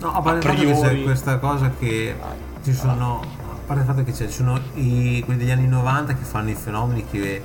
[0.00, 2.14] No, a parte A che c'è priori- questa cosa che
[2.64, 3.20] ci sono.
[3.22, 6.50] A parte il fatto che c'è, ci sono i, quelli degli anni 90 che fanno
[6.50, 7.40] i fenomeni che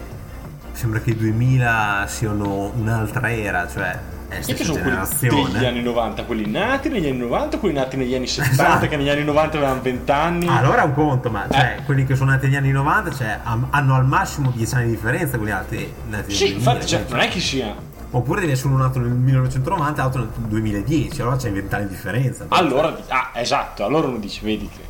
[0.77, 3.97] sembra che i 2000 siano un'altra era, cioè
[4.41, 8.13] stessa sono quelli degli anni 90, quelli nati negli anni 90 o quelli nati negli
[8.13, 8.87] anni 70 Esatto.
[8.87, 10.47] che negli anni 90 avevano 20 anni?
[10.47, 11.83] Allora è un conto, ma cioè, Eh.
[11.83, 15.37] quelli che sono nati negli anni 90 cioè, hanno al massimo 10 anni di differenza
[15.37, 17.75] quelli altri nati sì, nel 2000, infatti, cioè, non è che sia.
[18.09, 21.89] Oppure essere uno nato nel 1990 e l'altro nel 2010, allora c'è 20 anni di
[21.89, 22.45] differenza.
[22.49, 24.81] Allora, ah, esatto, allora uno dice, vedi che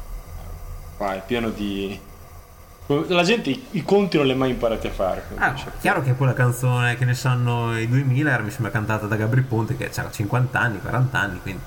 [0.97, 1.97] qua è pieno di...
[2.87, 5.25] La gente i, conti non li ha mai imparati a fare.
[5.35, 5.71] Ah, dice.
[5.81, 9.41] chiaro che quella canzone che ne sanno i 2000 era mi sembra cantata da Gabri
[9.41, 11.61] Ponte che aveva 50 anni, 40 anni, quindi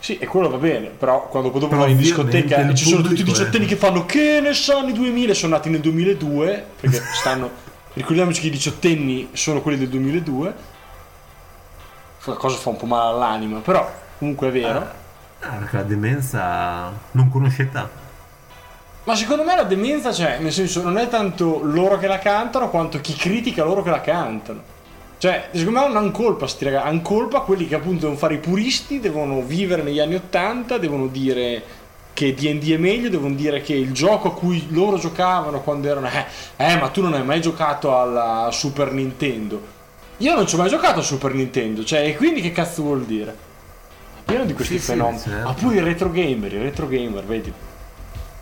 [0.00, 3.02] Sì, e quello va bene, però quando dopo Però vai in discoteca e ci sono
[3.02, 7.00] tutti i diciottenni che fanno che ne sanno i 2000 sono nati nel 2002, perché
[7.14, 7.48] stanno...
[7.92, 10.54] ricordiamoci che i diciottenni sono quelli del 2002,
[12.24, 14.78] la cosa fa un po' male all'anima, però comunque è vero.
[15.40, 18.04] ah, perché la demenza non conosce età.
[19.06, 22.70] Ma secondo me la demenza, cioè, nel senso, non è tanto loro che la cantano
[22.70, 24.74] quanto chi critica loro che la cantano.
[25.18, 28.34] Cioè, secondo me non hanno colpa sti ragazzi, hanno colpa quelli che appunto devono fare
[28.34, 31.62] i puristi, devono vivere negli anni 80, devono dire
[32.14, 36.08] che D&D è meglio, devono dire che il gioco a cui loro giocavano quando erano
[36.08, 36.24] eh,
[36.56, 39.74] eh ma tu non hai mai giocato alla Super Nintendo.
[40.18, 43.04] Io non ci ho mai giocato a Super Nintendo, cioè, e quindi che cazzo vuol
[43.04, 43.34] dire?
[44.24, 45.20] Pieno di questi Sì, sì, fenomeni.
[45.20, 45.48] certo.
[45.48, 47.52] Ah, pure i retro gamer, i retro gamer, vedi?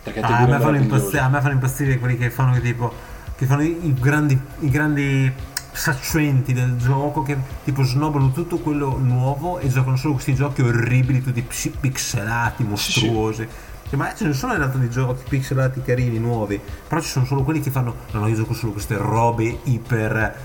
[0.05, 2.93] Perché Ah, a, me fanno impazzire, a me fanno impazzire quelli che fanno tipo
[3.35, 5.33] che fanno i, i grandi i grandi
[5.73, 11.21] saccenti del gioco che tipo snobano tutto quello nuovo e giocano solo questi giochi orribili
[11.21, 13.47] tutti pixelati mostruosi.
[13.87, 17.25] Cioè, ma ce ne sono in realtà di giochi pixelati carini nuovi però ci sono
[17.25, 20.35] solo quelli che fanno no no io gioco solo queste robe iper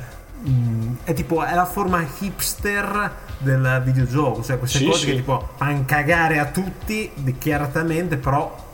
[0.49, 5.07] mm, è tipo è la forma hipster del videogioco cioè queste Sì, cose sì.
[5.07, 8.69] che tipo fanno cagare a tutti dichiaratamente però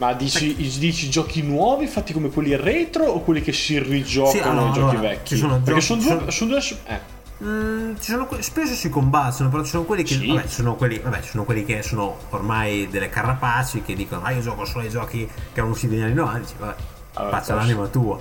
[0.00, 4.38] Ma dici, dici giochi nuovi fatti come quelli retro o quelli che si rigiocano Sì,
[4.40, 5.28] allora, ai giochi allora, vecchi?
[5.34, 7.18] ci sono Perché giochi- sono due, ci sono due eh.
[7.42, 10.14] Mm, ci sono spesso si combattono, però ci sono quelli che.
[10.14, 10.26] Sì.
[10.26, 14.22] Vabbè, ci sono quelli, vabbè, ci sono quelli che sono ormai delle carrapaci che dicono:
[14.22, 16.38] Ah, io gioco solo ai giochi che erano usciti negli anni 90.
[16.40, 16.74] Dici, vabbè,
[17.14, 18.18] Allora, faccia l'anima tua.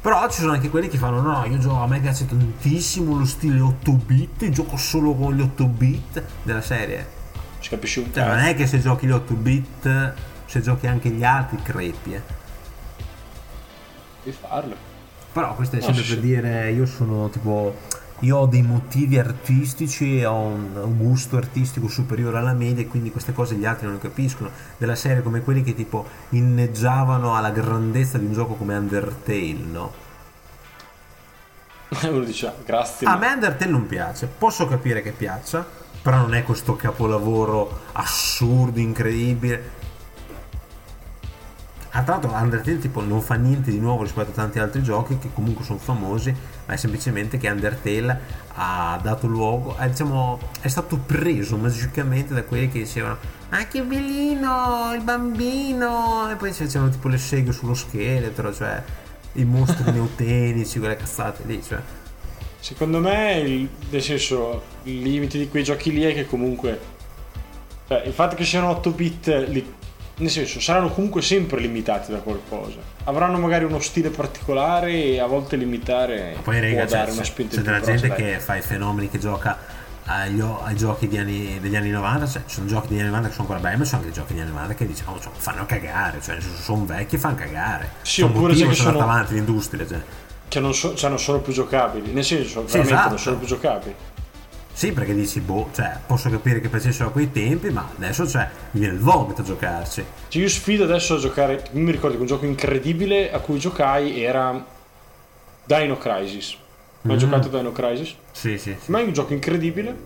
[0.00, 3.24] Però ci sono anche quelli che fanno: No, io gioco, a me piace tantissimo lo
[3.26, 7.06] stile 8 bit, gioco solo con gli 8 bit della serie.
[7.58, 8.48] Si capisce un Cioè, non cazzo.
[8.48, 10.12] è che se giochi gli 8 bit,
[10.48, 12.14] se giochi anche gli altri, crepi.
[12.14, 12.22] Eh.
[14.24, 14.74] Devi farlo.
[15.30, 17.76] Però questo è sempre sì, per dire, io sono tipo,
[18.20, 22.86] io ho dei motivi artistici e ho un, un gusto artistico superiore alla media e
[22.86, 24.50] quindi queste cose gli altri non le capiscono.
[24.78, 29.92] Della serie come quelli che tipo inneggiavano alla grandezza di un gioco come Undertale, no?
[32.08, 33.06] Uno dice, ah, grazie.
[33.06, 35.64] A me Undertale non piace, posso capire che piaccia,
[36.00, 39.76] però non è questo capolavoro assurdo, incredibile.
[41.98, 45.18] Ah, tra l'altro Undertale tipo non fa niente di nuovo rispetto a tanti altri giochi
[45.18, 46.32] che comunque sono famosi,
[46.66, 48.20] ma è semplicemente che Undertale
[48.54, 53.82] ha dato luogo, è, diciamo, è stato preso magicamente da quelli che dicevano ah che
[53.82, 58.80] bellino, il bambino, e poi c'erano tipo le seghe sullo scheletro, cioè
[59.32, 61.80] i mostri neotenici, quelle cazzate lì, cioè.
[62.60, 66.78] Secondo me, il, nel senso, il limite di quei giochi lì è che comunque.
[67.88, 69.74] Cioè, il fatto che siano 8 bit, li-
[70.18, 72.76] nel senso, saranno comunque sempre limitati da qualcosa.
[73.04, 77.24] Avranno magari uno stile particolare e a volte limitare Ma poi può raga, dare una
[77.24, 79.56] spinta c'è della gente sai, che fa i fenomeni che gioca
[80.10, 83.34] agli ai giochi anni- degli anni 90, cioè, ci sono giochi degli anni 90 che
[83.34, 85.66] sono ancora belli, ma ci sono anche giochi degli anni 90 che diciamo cioè, fanno
[85.66, 87.90] cagare, cioè sono vecchi e fanno cagare.
[88.02, 89.86] Sì, un oppure motivo che sono sono- avanti l'industria.
[89.86, 90.00] Cioè.
[90.48, 92.10] Che non, so, cioè non sono più giocabili.
[92.12, 93.08] Nel senso, Sì, veramente esatto.
[93.10, 93.94] non sono più giocabili.
[94.78, 98.48] Sì, perché dici, boh, cioè, posso capire che piacessero a quei tempi, ma adesso cioè,
[98.70, 100.04] mi viene il vomito a giocarci.
[100.28, 101.64] Cioè, io sfido adesso a giocare.
[101.72, 104.64] Io mi ricordo che un gioco incredibile a cui giocai era
[105.64, 106.56] Dino Crisis.
[107.02, 107.16] Hai Mm.
[107.16, 108.14] giocato a Dino Crisis?
[108.30, 108.90] Sì, sì, sì.
[108.92, 109.96] Ma è un gioco incredibile.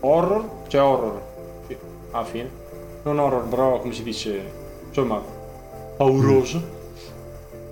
[0.00, 1.22] Horror, cioè horror.
[1.66, 1.76] Sì,
[2.12, 2.48] alla fine.
[3.02, 4.42] Non horror, però come si dice.
[4.88, 5.20] Insomma,
[5.98, 6.62] pauroso.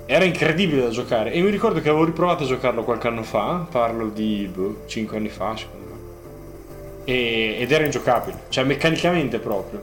[0.05, 1.33] Era incredibile da giocare.
[1.33, 3.67] E mi ricordo che avevo riprovato a giocarlo qualche anno fa.
[3.71, 5.82] Parlo di boh, 5 anni fa, secondo me.
[7.05, 9.83] E- ed era ingiocabile, cioè meccanicamente proprio.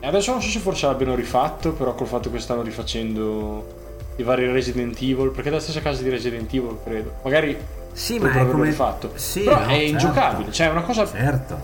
[0.00, 3.76] E adesso non so se forse l'abbiano rifatto, però col fatto che stanno rifacendo
[4.16, 7.14] i vari Resident Evil, perché è la stessa casa di Resident Evil, credo.
[7.22, 7.56] Magari
[7.92, 8.64] Sì, ma è come...
[8.66, 9.10] rifatto.
[9.14, 9.84] Sì, però no, è certo.
[9.84, 11.58] ingiocabile, cioè è una cosa Certo,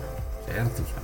[0.45, 0.83] certo.
[0.85, 1.03] Cioè.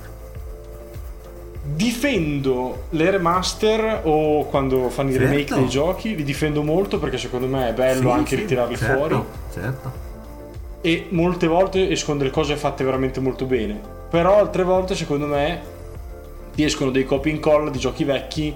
[1.64, 5.28] difendo le remaster o quando fanno i Certo.
[5.28, 8.76] remake dei giochi, li difendo molto perché secondo me è bello Sì, anche sì, ritirarli
[8.76, 9.92] certo, fuori Certo.
[10.82, 13.80] E molte volte escono delle cose fatte veramente molto bene.
[14.10, 15.60] Però altre volte secondo me
[16.54, 18.54] ti escono dei copia e incolla di giochi vecchi.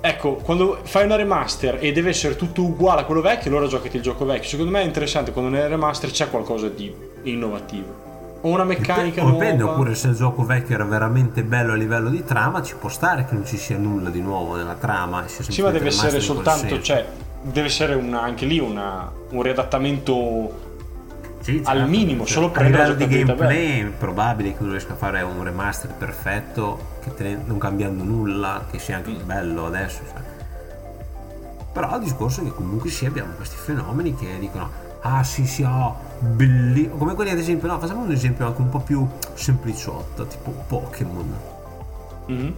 [0.00, 3.96] Ecco, quando fai una remaster e deve essere tutto uguale a quello vecchio, allora giocati
[3.96, 4.48] il gioco vecchio.
[4.50, 8.06] Secondo me è interessante quando nelle remaster c'è qualcosa di innovativo.
[8.42, 9.72] O una meccanica dipende, nuova.
[9.72, 13.24] oppure se il gioco vecchio era veramente bello a livello di trama, ci può stare
[13.24, 15.24] che non ci sia nulla di nuovo nella trama.
[15.26, 17.04] Sì, ma deve essere soltanto, cioè,
[17.42, 20.66] deve essere una- anche lì una- un riadattamento
[21.48, 24.58] Sì, al certo, minimo, cioè, solo a per la livello di gameplay è probabile che
[24.58, 28.98] tu riesca a fare un remaster perfetto ne- non cambiando nulla che sia Mm.
[29.06, 30.20] anche bello adesso cioè.
[31.72, 34.68] però il discorso è che comunque sì abbiamo questi fenomeni che dicono
[35.00, 38.68] ah sì sì oh, bellissimo come quelli ad esempio no facciamo un esempio anche un
[38.68, 41.34] po' più sempliciotto tipo Pokémon
[42.26, 42.54] Mhm.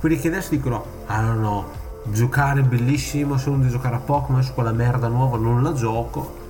[0.00, 1.64] quelli che adesso dicono ah no no
[2.06, 5.72] giocare è bellissimo se uno deve giocare a Pokémon adesso quella merda nuova non la
[5.74, 6.40] gioco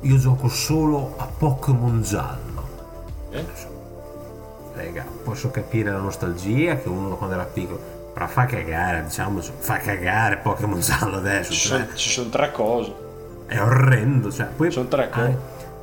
[0.00, 2.68] io gioco solo a Pokémon giallo
[3.30, 3.44] Eh?
[4.74, 9.76] Raga, posso capire la nostalgia che uno quando era piccolo però fa cagare diciamo fa
[9.78, 12.94] cagare Pokémon giallo adesso Ci cioè, sono, ci sono tre cose.
[13.46, 15.26] è orrendo cioè, poi, Sono tre cose.
[15.28, 15.36] eh,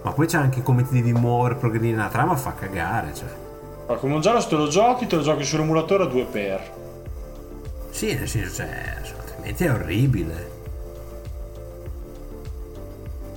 [0.04, 3.42] ma poi c'è anche come ti devi muovere progredire nella trama fa cagare cioè.
[4.02, 6.60] Un giallo se te lo giochi, te lo giochi sull'emulatore a 2x.
[7.90, 10.53] sì nel senso cioè, altrimenti è orribile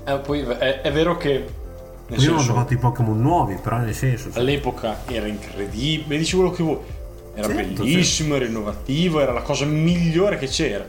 [0.07, 1.31] Eh, poi è, è vero che
[2.09, 5.27] nel io non ho senso, giocato i Pokémon nuovi però nel senso cioè, all'epoca era
[5.27, 6.79] incredibile, dici quello che vuoi.
[7.35, 10.85] Era Certo, bellissimo, era innovativo, era la cosa migliore che c'era.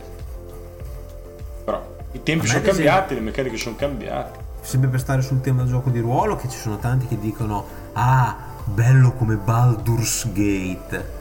[1.65, 4.39] Però i tempi sono cambiati, le meccaniche sono cambiate.
[4.61, 7.65] sempre per stare sul tema del gioco di ruolo che ci sono tanti che dicono
[7.93, 11.15] ah bello come Baldur's Gate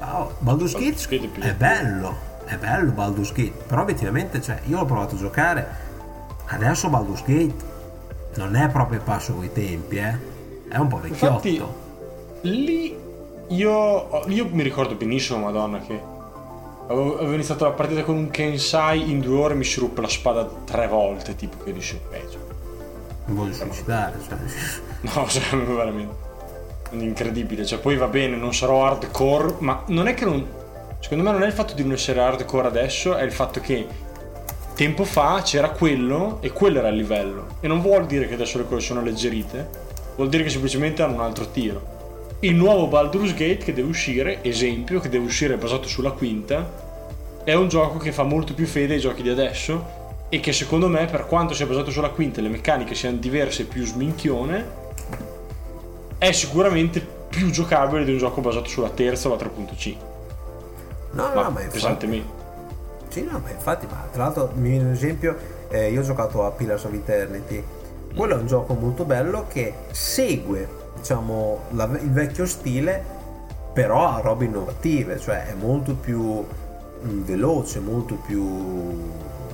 [0.00, 4.40] Oh, Baldur's Gate Baldur's Gate è più- è bello è bello Baldur's Gate però obiettivamente
[4.40, 5.66] cioè io l'ho provato a giocare
[6.48, 7.76] adesso Baldur's Gate
[8.36, 10.16] non è proprio passo coi tempi eh
[10.68, 11.62] è un po' vecchiotto Infatti,
[12.42, 13.06] lì
[13.48, 16.00] io, io mi ricordo benissimo, Madonna, che
[16.88, 20.08] avevo, avevo iniziato la partita con un Kensai in due ore mi si ruppe la
[20.08, 22.40] spada tre volte, tipo che dici, eh, cioè,
[23.24, 24.38] non voglio suicidare cioè.
[25.00, 26.26] no, cioè, veramente
[26.90, 27.64] incredibile.
[27.64, 30.46] Cioè, poi va bene, non sarò hardcore, ma non è che non.
[31.00, 33.86] Secondo me non è il fatto di non essere hardcore adesso, è il fatto che
[34.78, 37.56] tempo fa c'era quello e quello era il livello.
[37.58, 39.68] E non vuol dire che adesso le cose sono alleggerite,
[40.14, 42.36] vuol dire che semplicemente hanno un altro tiro.
[42.40, 47.54] Il nuovo Baldur's Gate che deve uscire, esempio, che deve uscire basato sulla quinta, è
[47.54, 49.96] un gioco che fa molto più fede ai giochi di adesso
[50.28, 53.62] e che secondo me, per quanto sia basato sulla quinta e le meccaniche siano diverse
[53.62, 54.64] e più sminchione,
[56.18, 59.96] è sicuramente più giocabile di un gioco basato sulla terza o la 3.5.
[61.14, 62.37] no no Ma ma infatti, pesantemente.
[63.08, 65.36] Sì, no, ma infatti, ma tra l'altro mi viene un esempio,
[65.68, 67.64] eh, io ho giocato a Pillars of Eternity,
[68.14, 73.02] quello è un gioco molto bello che segue, diciamo, la- il vecchio stile,
[73.72, 76.44] però ha robe innovative, cioè è molto più
[77.04, 78.42] mm, veloce, molto più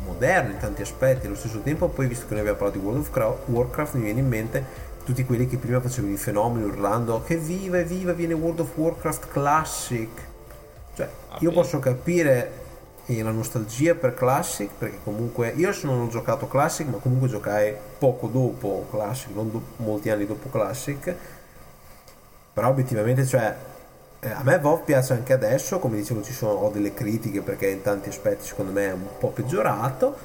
[0.04, 1.26] moderno in tanti aspetti.
[1.26, 4.04] Allo stesso tempo, poi, visto che noi abbiamo parlato di World of Cra- Warcraft, mi
[4.04, 4.64] viene in mente
[5.04, 9.28] tutti quelli che prima facevano i fenomeni urlando che viva viva viene World of Warcraft
[9.28, 10.08] Classic.
[10.94, 12.62] Cioè, io posso capire
[13.06, 17.74] eh, la nostalgia per Classic, perché comunque io non ho giocato Classic, ma comunque giocai
[17.98, 21.14] poco dopo Classic, non do- molti anni dopo Classic.
[22.52, 23.54] Però obiettivamente, cioè,
[24.20, 27.68] eh, a me WoW piace anche adesso, come dicevo ci sono, ho delle critiche perché
[27.68, 30.16] in tanti aspetti secondo me è un po' peggiorato,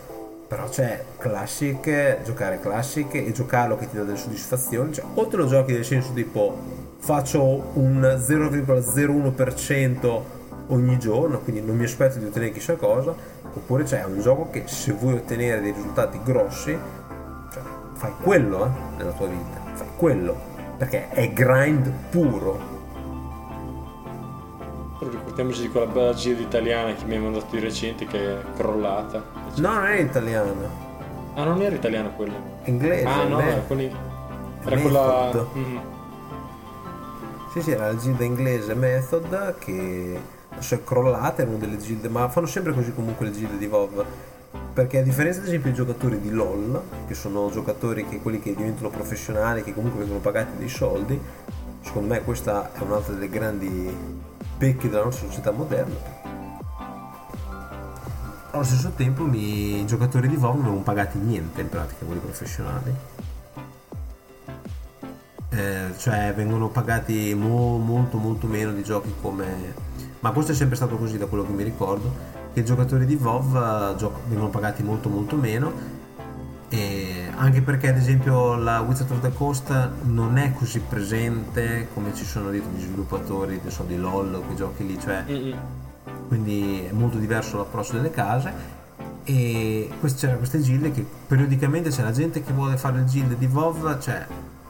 [0.48, 5.36] però c'è Classic, giocare Classic e giocarlo che ti dà delle soddisfazioni, cioè o te
[5.36, 6.58] lo giochi nel senso tipo
[7.00, 10.39] faccio un 0,01%
[10.70, 13.14] ogni giorno, quindi non mi aspetto di ottenere chissà cosa,
[13.54, 16.78] oppure c'è un gioco che se vuoi ottenere dei risultati grossi,
[17.52, 17.62] cioè,
[17.94, 20.38] fai quello eh, nella tua vita, fai quello,
[20.78, 22.78] perché è grind puro.
[25.00, 29.24] Ricordiamoci di quella bella gira italiana che mi hai mandato di recente che è crollata.
[29.56, 30.88] No, non è italiano,
[31.36, 32.34] Ah, non era italiana quella.
[32.66, 33.06] inglese.
[33.06, 33.96] Ah, no, era, quelli...
[34.66, 35.48] era quella.
[35.54, 35.82] Mhm.
[37.54, 40.20] Sì, sì, era la gilda inglese Method che
[40.50, 43.66] adesso è crollata, è una delle gilde, ma fanno sempre così comunque le gilde di
[43.66, 44.06] WoW.
[44.74, 48.56] Perché a differenza ad esempio dei giocatori di LOL, che sono giocatori che quelli che
[48.56, 51.20] diventano professionali, che comunque vengono pagati dei soldi,
[51.82, 53.96] secondo me questa è un'altra delle grandi
[54.58, 56.18] pecche della nostra società moderna.
[58.52, 62.94] Allo stesso tempo i giocatori di WoW non vengono pagati niente in pratica, quelli professionali.
[65.52, 69.74] Eh, cioè vengono pagati mo- molto molto meno di giochi come
[70.22, 73.16] ma questo è sempre stato così da quello che mi ricordo che i giocatori di
[73.16, 75.98] WoW eh, vengono pagati molto molto meno.
[76.72, 82.14] E anche perché ad esempio la Wizard of the Coast non è così presente come
[82.14, 85.24] ci sono dietro gli sviluppatori adesso di LOL o quei giochi lì cioè
[86.28, 88.78] quindi è molto diverso l'approccio delle case.
[89.24, 93.36] E quest- c'era queste gilde che periodicamente c'è la gente che vuole fare le gilde
[93.36, 94.28] di WoW cioè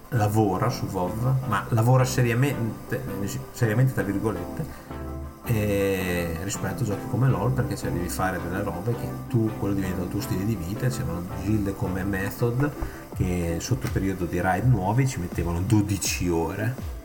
[0.10, 3.02] lavora su WoW ma lavora seriamente
[3.52, 4.99] seriamente tra virgolette
[5.52, 9.74] e rispetto a giochi come LOL perché cioè, devi fare delle robe che tu quello
[9.74, 12.72] diventa il tuo stile di vita c'erano gilde come Method
[13.16, 16.98] che sotto periodo di raid nuovi ci mettevano 12 ore.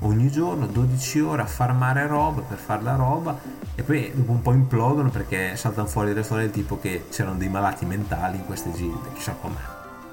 [0.00, 3.38] Ogni giorno 12 ore a farmare roba per fare la roba
[3.76, 7.36] e poi dopo un po' implodono perché saltano fuori delle storie del tipo che c'erano
[7.36, 9.54] dei malati mentali in queste gilde chissà com'è.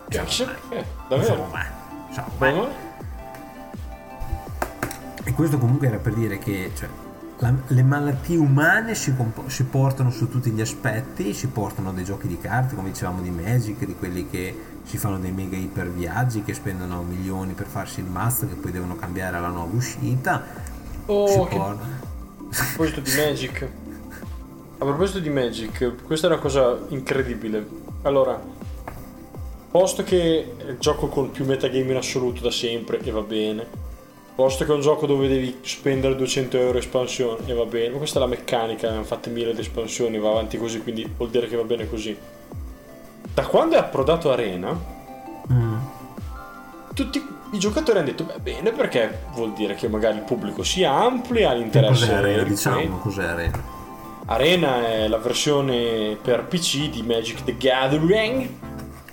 [0.08, 0.86] Chissà Chissà com'è.
[1.10, 1.66] perché, chissà com'è.
[2.10, 2.68] Chissà com'è.
[5.24, 6.88] E questo comunque era per dire che cioè,
[7.42, 12.04] la- le malattie umane si, compo- si portano su tutti gli aspetti, si portano dei
[12.04, 15.90] giochi di carte, come dicevamo di Magic, di quelli che si fanno dei mega iper
[15.92, 20.44] viaggi, che spendono milioni per farsi il mazzo, che poi devono cambiare alla nuova uscita.
[21.08, 23.68] Oh, si che- porta- A proposito di Magic.
[24.78, 27.66] A proposito di Magic, questa è una cosa incredibile.
[28.04, 28.40] Allora,
[29.72, 33.66] posto che gioco con più metagame in assoluto da sempre e va bene.
[34.34, 37.90] Posto che è un gioco dove devi spendere 200 euro espansione e va bene.
[37.90, 41.30] Ma questa è la meccanica, hanno fatte mille di espansioni, va avanti così, quindi vuol
[41.30, 42.18] dire che va bene così.
[43.34, 45.00] Da quando è approdato Arena,
[45.52, 45.76] Mm.
[46.94, 47.22] tutti
[47.54, 51.52] i giocatori hanno detto beh bene perché vuol dire che magari il pubblico si amplia
[51.52, 52.44] l'interesse cos'è Arena?
[52.44, 53.64] di Diciamo, cos'è Arena?
[54.28, 58.50] Arena è la versione per PC di Magic the Gathering.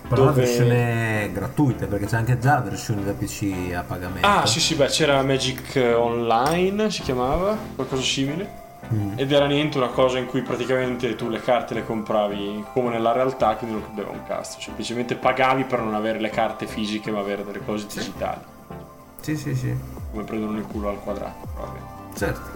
[0.08, 4.26] Però la Dove- versione gratuita, perché c'è anche già la versione da PC a pagamento.
[4.26, 8.66] Ah, sì, sì, beh, c'era Magic Online, si chiamava, qualcosa simile.
[8.90, 9.12] Mm.
[9.18, 13.12] Ed era niente una cosa in cui praticamente tu le carte le compravi come nella
[13.12, 14.58] realtà, quindi non cambiava un cazzo.
[14.60, 18.40] Semplicemente pagavi per non avere le carte fisiche, ma avere delle cose digitali.
[19.20, 19.76] Sì, sì, sì,
[20.10, 21.82] Come prendono il culo al quadrato, proprio.
[22.16, 22.48] certo.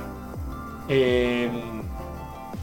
[0.86, 1.82] Ehm,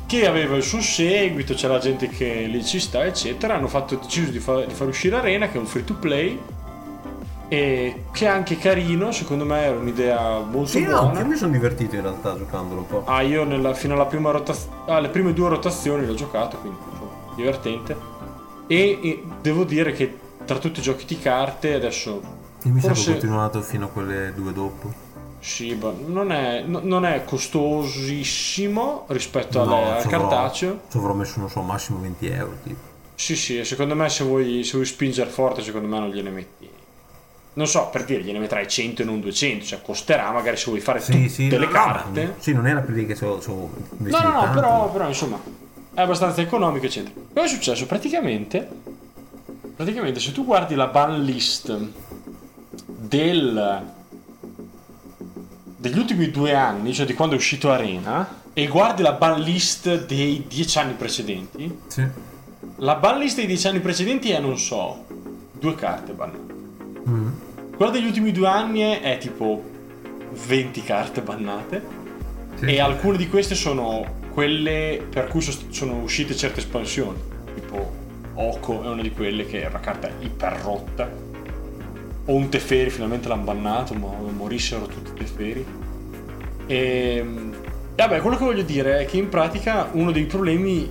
[0.09, 3.53] che aveva il suo seguito, c'è la gente che lì ci sta, eccetera.
[3.53, 6.39] Hanno fatto, deciso di, fa- di far uscire Arena, che è un free to play.
[7.47, 11.19] E che è anche carino, secondo me era un'idea molto Sì, no, buona.
[11.19, 13.03] io mi sono divertito in realtà giocandolo un po'.
[13.05, 17.11] Ah, io nella- fino alla prima rotazione, alle prime due rotazioni l'ho giocato, quindi insomma,
[17.35, 17.95] divertente.
[18.67, 22.21] E, e devo dire che tra tutti i giochi di carte, adesso
[22.63, 25.07] Io mi forse- ho continuato fino a quelle due dopo.
[25.39, 30.81] Sì, non è, no- non è costosissimo rispetto No, al cartaceo.
[30.89, 32.55] Ci avrò messo, non so, massimo 20 euro.
[32.63, 32.79] Tipo.
[33.15, 36.69] Sì, sì, secondo me se vuoi, se vuoi spingere forte, secondo me non gliene metti.
[37.53, 40.79] Non so, per dire, gliene metterai 100 e non 200, cioè costerà magari se vuoi
[40.79, 42.35] fare Sì, tutte sì, le no, no, carte.
[42.39, 45.41] Sì, non era per dire che c'ho, c'ho No, no, no, però, però insomma
[45.93, 47.13] è abbastanza economico, eccetera.
[47.33, 47.85] Cosa è successo?
[47.85, 48.67] Praticamente,
[49.75, 51.77] praticamente se tu guardi la ban list
[52.85, 53.83] del,
[55.79, 60.05] degli ultimi due anni, cioè di quando è uscito Arena, e guardi la ban list
[60.05, 62.05] dei dieci anni precedenti, Sì.
[62.77, 65.05] la ban list dei dieci anni precedenti è, non so,
[65.57, 66.53] due carte bannate.
[67.07, 67.27] Mm.
[67.77, 69.63] Quella degli ultimi due anni è, è tipo
[70.47, 71.81] 20 carte bannate.
[72.55, 72.65] Sì.
[72.65, 77.17] E alcune di queste sono quelle per cui so- sono uscite certe espansioni.
[77.55, 77.89] Tipo
[78.33, 81.09] Oko è una di quelle che è una carta iper rotta.
[82.29, 85.65] O un Teferi finalmente l'hanno bannato, ma morissero tutti i Teferi.
[86.67, 87.25] E
[87.95, 90.87] vabbè, quello che voglio dire è che in pratica uno dei problemi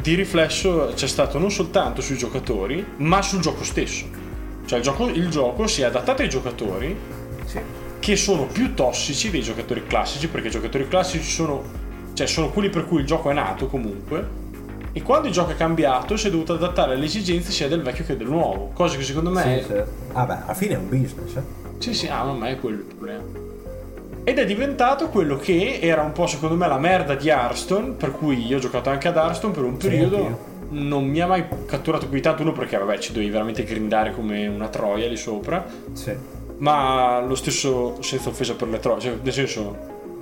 [0.00, 4.04] di riflesso c'è stato non soltanto sui giocatori, ma sul gioco stesso.
[4.66, 6.96] Cioè il gioco, il gioco si è adattato ai giocatori
[7.44, 7.60] Sì.
[8.00, 11.62] che sono più tossici dei giocatori classici, perché i giocatori classici sono,
[12.14, 14.39] cioè, sono quelli per cui il gioco è nato comunque.
[14.92, 18.04] E quando il gioco è cambiato si è dovuto adattare alle esigenze sia del vecchio
[18.04, 18.70] che del nuovo.
[18.74, 19.90] Cosa che secondo me Sì, è, certo.
[20.12, 21.42] Ah beh, alla fine è un business, eh.
[21.78, 23.22] sì, sì, ah, ma è quello il problema.
[24.24, 28.12] Ed è diventato quello che era un po' secondo me la merda di Hearthstone, per
[28.12, 30.16] cui io ho giocato anche ad Hearthstone per un periodo.
[30.16, 30.48] anch'io.
[30.70, 34.46] non mi ha mai catturato di tanto uno perché vabbè ci dovevi veramente grindare come
[34.46, 35.64] una troia lì sopra.
[35.92, 36.12] Sì.
[36.58, 39.76] Ma lo stesso senza offesa per le troie, cioè nel senso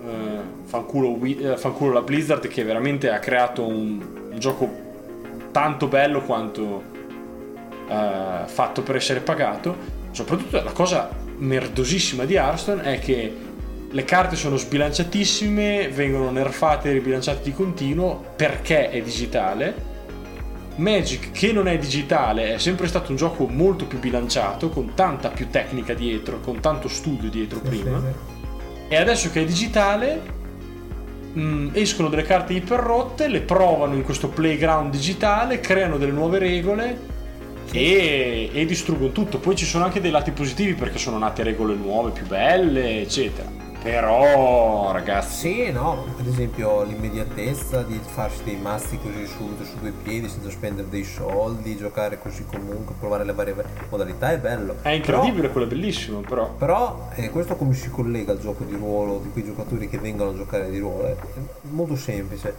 [0.07, 4.01] eh, fanculo, eh, fanculo la Blizzard che veramente ha creato un,
[4.39, 4.71] un gioco
[5.51, 6.83] tanto bello quanto
[7.89, 9.97] eh, fatto per essere pagato.
[10.13, 13.37] Soprattutto la cosa merdosissima di Hearthstone è che
[13.91, 19.87] le carte sono sbilanciatissime, vengono nerfate e ribilanciate di continuo perché è digitale.
[20.77, 25.29] Magic, che non è digitale, è sempre stato un gioco molto più bilanciato, con tanta
[25.31, 28.01] più tecnica dietro, con tanto studio dietro prima.
[28.87, 30.38] E adesso che è digitale,
[31.39, 36.99] mh, escono delle carte iperrotte, le provano in questo playground digitale, creano delle nuove regole
[37.73, 39.39] e, e distruggono tutto.
[39.39, 43.58] Poi ci sono anche dei lati positivi perché sono nate regole nuove, più belle, eccetera.
[43.83, 49.93] Però, ragazzi, Sì, no, ad esempio l'immediatezza di farsi dei mazzi così subito su due
[49.93, 53.55] piedi senza spendere dei soldi, giocare così comunque, provare le varie
[53.89, 54.77] modalità è bello.
[54.83, 56.51] è incredibile, quello è bellissimo, però.
[56.51, 60.31] Però eh, questo come si collega al gioco di ruolo di quei giocatori che vengono
[60.31, 61.07] a giocare di ruolo?
[61.07, 61.17] È
[61.69, 62.55] molto semplice.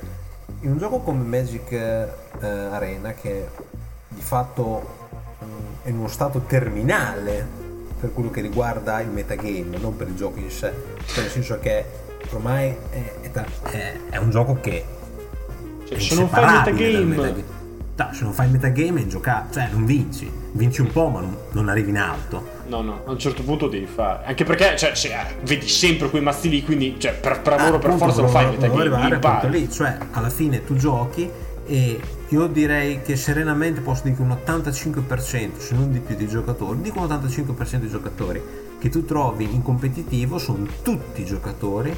[0.61, 3.47] In un gioco come Magic eh, Arena, che
[4.07, 5.07] di fatto
[5.43, 7.68] mm, è in uno stato terminale
[7.99, 10.71] per quello che riguarda il metagame, non per il gioco in sé,
[11.05, 11.85] cioè nel senso che
[12.31, 13.31] ormai è, è
[14.09, 14.85] è- un gioco che
[15.87, 17.57] Cioè, se non fai dal metagame.
[17.99, 19.07] No, se non fai metagame è
[19.51, 22.47] cioè non vinci, vinci un po' ma non, non arrivi in alto.
[22.67, 24.23] no, no, a un certo punto devi fare.
[24.25, 27.89] Anche perché, cioè, eh, vedi sempre quei mazzi lì, quindi, cioè, per, per lavoro, per
[27.89, 28.95] Ah, appunto, forza lo fai il metagame.
[28.95, 31.29] arrivare lì, cioè alla fine tu giochi
[31.69, 31.99] e
[32.29, 36.81] io direi che serenamente posso dire che un 85% se non di più dei giocatori,
[36.81, 38.41] dico un 85% dei giocatori
[38.79, 41.95] che tu trovi in competitivo sono tutti giocatori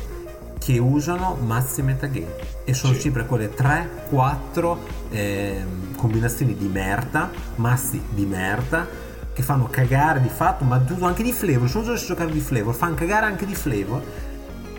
[0.60, 3.00] che usano mazzi metagame e sono Sì.
[3.00, 4.78] sempre quelle 3-4
[5.10, 8.86] ehm, combinazioni di merda, mazzi di merda
[9.34, 12.96] che fanno cagare di fatto, ma anche di flavor, sono già giocare di flavor, fanno
[12.96, 14.04] cagare anche di flavor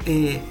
[0.05, 0.43] e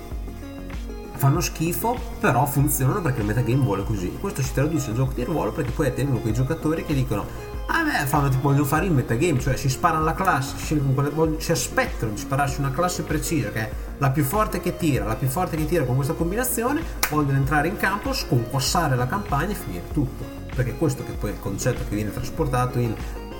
[1.21, 4.11] fanno schifo, però funzionano perché il metagame vuole così.
[4.19, 7.27] Questo si traduce in gioco di ruolo perché poi attendono quei giocatori che dicono
[7.67, 11.51] ah beh, fanno tipo vogliono fare il metagame, cioè si sparano la classe, voglio- si
[11.51, 15.27] aspettano di spararsi una classe precisa che è la più forte che tira, la più
[15.27, 19.83] forte che tira con questa combinazione, vogliono entrare in campo, sconquassare la campagna e finire
[19.93, 20.39] tutto.
[20.55, 22.95] Perché questo che poi è il concetto che viene trasportato in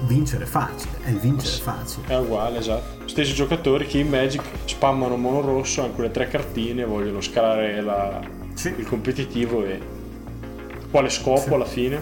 [0.05, 2.07] vincere facile, è il vincere facile.
[2.07, 3.07] È uguale, esatto.
[3.07, 8.19] Stessi giocatori che in Magic spammano mono rosso, hanno quelle tre cartine, vogliono scalare la-
[8.53, 8.73] Sì.
[8.77, 9.79] il competitivo e.
[10.89, 11.53] Quale scopo Sì.
[11.53, 12.01] alla fine?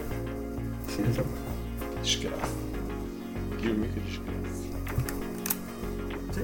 [0.88, 1.28] Sì, esatto.
[2.02, 2.48] Disgrazia.
[3.60, 4.78] Dio mio che disgrazia.
[6.32, 6.42] Sì.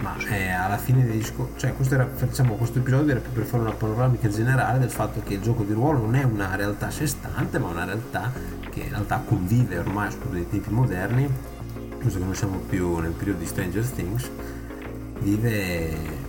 [0.00, 3.44] Ma eh, alla fine dei discorsi, cioè questo, era, diciamo, questo episodio era più per
[3.44, 6.86] fare una panoramica generale del fatto che il gioco di ruolo non è una realtà
[6.86, 8.32] a sé stante, ma una realtà
[8.72, 11.28] che in realtà convive ormai soprattutto nei tempi moderni,
[11.98, 14.30] visto che non siamo più nel periodo di Stranger Things,
[15.20, 16.20] vive...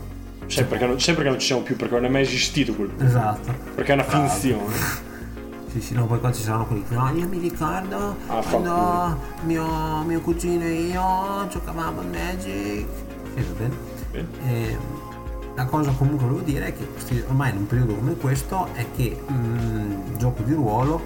[0.45, 2.91] Sempre che, non, sempre che non ci siamo più, perché non è mai esistito quel.
[2.99, 3.53] Esatto.
[3.73, 4.27] Perché è una Bravo.
[4.27, 5.11] finzione.
[5.73, 9.17] Sì, sì, no, poi quando ci saranno quelli che no, io mi ricordo Ah, quando
[9.45, 12.85] mio, mio cugino e io giocavamo a Magic.
[13.33, 13.75] Sì, va bene.
[14.11, 14.27] Bene.
[14.45, 14.77] E
[15.55, 19.19] la cosa comunque volevo dire è che ormai in un periodo come questo è che
[19.31, 21.01] mm, il gioco di ruolo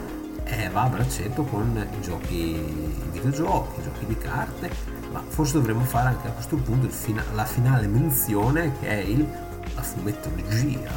[0.48, 4.70] eh, va a braccetto con i giochi i videogiochi, i giochi di carte,
[5.12, 9.28] ma forse dovremmo fare anche a questo punto fina- la finale menzione che è il,
[9.76, 10.90] la fumettologia.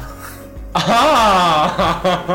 [0.73, 2.29] Ah!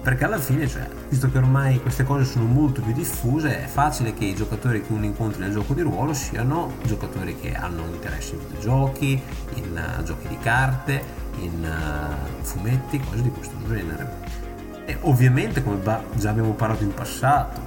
[0.00, 4.14] Perché alla fine, cioè, visto che ormai queste cose sono molto più diffuse, è facile
[4.14, 8.32] che i giocatori che uno incontri nel gioco di ruolo siano giocatori che hanno interesse
[8.34, 9.22] in videogiochi,
[9.56, 11.04] in eh, giochi di carte,
[11.40, 14.47] in eh, fumetti, cose di questo genere.
[14.88, 15.78] E ovviamente, come
[16.14, 17.60] già abbiamo parlato in passato,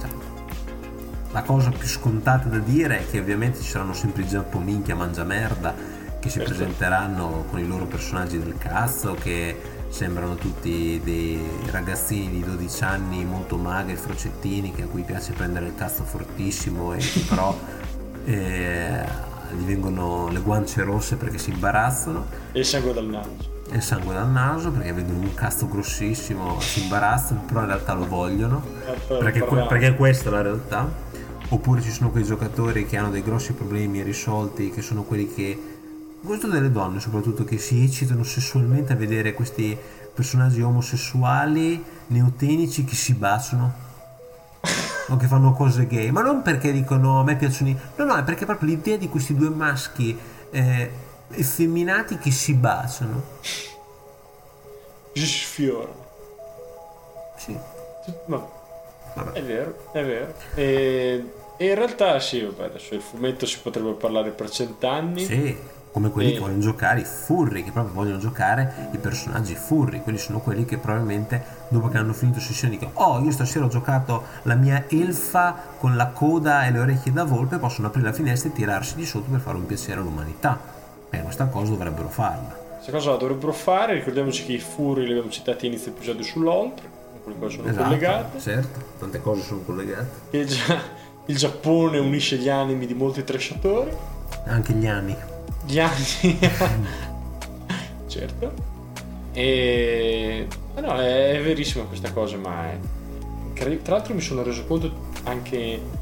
[0.00, 0.10] cioè,
[1.30, 4.96] la cosa più scontata da dire è che ovviamente ci saranno sempre i giapponinchi a
[4.96, 5.72] mangia merda
[6.18, 6.54] che si Certo.
[6.54, 9.56] presenteranno con i loro personaggi del cazzo che
[9.90, 11.40] sembrano tutti dei
[11.70, 16.94] ragazzini di 12 anni molto magri, frocettini che a cui piace prendere il cazzo fortissimo
[16.94, 17.56] e che però
[18.26, 19.04] eh,
[19.56, 23.56] gli vengono le guance rosse perché si imbarazzano E il sangue dal naso.
[23.70, 27.92] E il sangue dal naso perché vedono un cazzo grossissimo, si imbarazzano, però in realtà
[27.92, 31.06] lo vogliono, Certo, perché, perché questa è la realtà.
[31.50, 35.58] Oppure ci sono quei giocatori che hanno dei grossi problemi irrisolti, che sono quelli che,
[36.22, 39.76] questo delle donne soprattutto, che si eccitano sessualmente a vedere questi
[40.14, 43.86] personaggi omosessuali neotenici che si baciano.
[45.10, 47.76] O che fanno cose gay, ma non perché dicono a me piacciono i...
[47.96, 50.18] No, no, è perché proprio l'idea di questi due maschi
[50.50, 50.90] eh,
[51.30, 53.22] effeminati che si baciano.
[55.12, 56.06] Si sfiorano.
[57.36, 57.56] Sì.
[58.26, 58.46] Ma
[59.14, 59.32] Vabbè.
[59.32, 60.34] è vero, è vero.
[60.54, 61.24] E,
[61.56, 65.24] e in realtà sì, vabbè, adesso il fumetto si potrebbe parlare per cent'anni.
[65.24, 65.56] Sì,
[65.90, 70.02] come quelli E- che vogliono giocare i furri, che proprio vogliono giocare i personaggi furri.
[70.02, 73.68] Quelli sono quelli che probabilmente dopo che hanno finito sessione dicono Oh, io stasera ho
[73.68, 78.12] giocato la mia elfa con la coda e le orecchie da volpe, possono aprire la
[78.12, 80.76] finestra e tirarsi di sotto per fare un piacere all'umanità.
[81.10, 82.66] E questa cosa dovrebbero farla.
[82.74, 86.22] Questa cosa la dovrebbero fare, ricordiamoci che i furri li abbiamo citati a inizio episodio
[86.22, 86.88] sull'oltre,
[87.24, 88.38] le quali sono collegate.
[88.38, 90.08] certo, tante cose sono collegate.
[90.30, 90.80] E già
[91.26, 93.90] il Giappone unisce gli animi di molti trasciatori.
[94.46, 95.14] Anche gli anni.
[95.66, 96.38] Gli anni.
[98.06, 98.52] certo.
[99.32, 100.46] E...
[100.74, 102.78] ah no, è, è verissima questa cosa, ma è...
[103.82, 104.90] Tra l'altro mi sono reso conto
[105.24, 105.97] anche...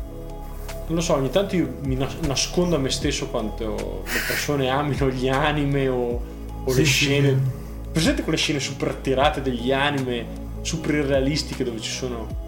[0.87, 4.69] Non lo so, ogni tanto io mi nas- nascondo a me stesso quanto le persone
[4.69, 6.23] amino gli anime o,
[6.65, 7.29] o Sì, le scene...
[7.29, 7.65] sì.
[7.91, 10.27] Presente quelle scene super tirate degli anime,
[10.61, 12.45] super irrealistiche dove ci sono...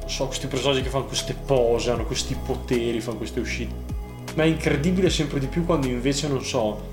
[0.00, 3.74] Non so, questi personaggi che fanno queste pose, hanno questi poteri, fanno queste uscite.
[4.34, 6.90] Ma è incredibile sempre di più quando invece, non so,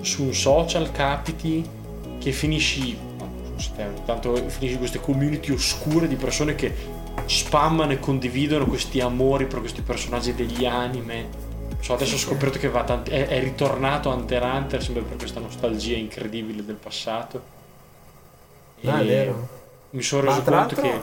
[0.00, 1.68] su un social capiti
[2.18, 2.96] che finisci,
[4.04, 6.72] tanto finisci in queste community oscure di persone che
[7.24, 11.44] spammano e condividono questi amori per questi personaggi degli anime.
[11.80, 15.16] So, adesso ho scoperto che va tanti, è, è ritornato Hunter x Hunter sempre per
[15.16, 17.40] questa nostalgia incredibile del passato.
[18.84, 19.48] Ah, è E vero.
[19.90, 21.02] Mi sono reso conto che...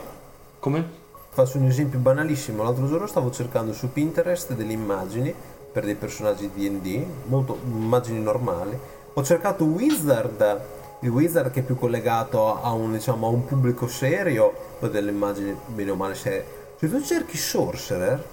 [0.58, 1.02] Come?
[1.30, 5.34] Faccio un esempio banalissimo, l'altro giorno stavo cercando su Pinterest delle immagini
[5.72, 8.78] per dei personaggi D&D, molto immagini normali.
[9.14, 10.60] Ho cercato Wizard,
[11.04, 15.10] il Wizard che è più collegato a un, diciamo, a un pubblico serio, poi delle
[15.10, 16.44] immagini bene o male serie.
[16.78, 18.24] Se tu cerchi Sorcerer,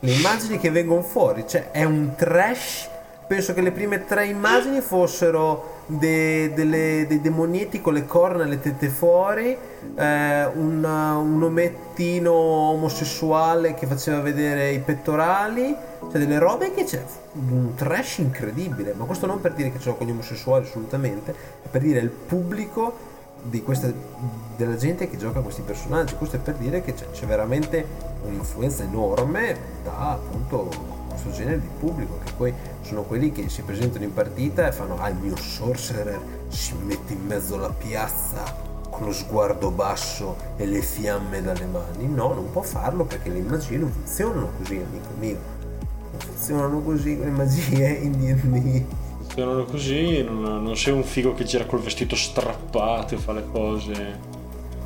[0.00, 2.88] le immagini che vengono fuori, cioè è un trash.
[3.26, 8.46] Penso che le prime tre immagini fossero de- delle- dei demonietti con le corna e
[8.46, 9.56] le tette fuori,
[9.96, 15.74] eh, un, un omettino omosessuale che faceva vedere i pettorali,
[16.10, 18.94] cioè delle robe che c'è un trash incredibile.
[18.94, 22.10] Ma questo non per dire che l'ho con gli omosessuali assolutamente, è per dire il
[22.10, 23.12] pubblico
[23.62, 23.92] questa,
[24.56, 26.14] della gente che gioca questi personaggi.
[26.14, 27.86] Questo è per dire che c'è, c'è veramente
[28.24, 30.70] un'influenza enorme da appunto
[31.08, 34.98] questo genere di pubblico, che poi sono quelli che si presentano in partita e fanno
[34.98, 40.66] ah il mio sorcerer si mette in mezzo alla piazza con lo sguardo basso e
[40.66, 42.06] le fiamme dalle mani.
[42.06, 45.53] No, non può farlo perché le magie non funzionano così, amico mio.
[46.18, 48.82] Funzionano così le magie in D&D.
[49.18, 53.44] Funzionano così, non, non sei un figo che gira col vestito strappato e fa le
[53.50, 54.32] cose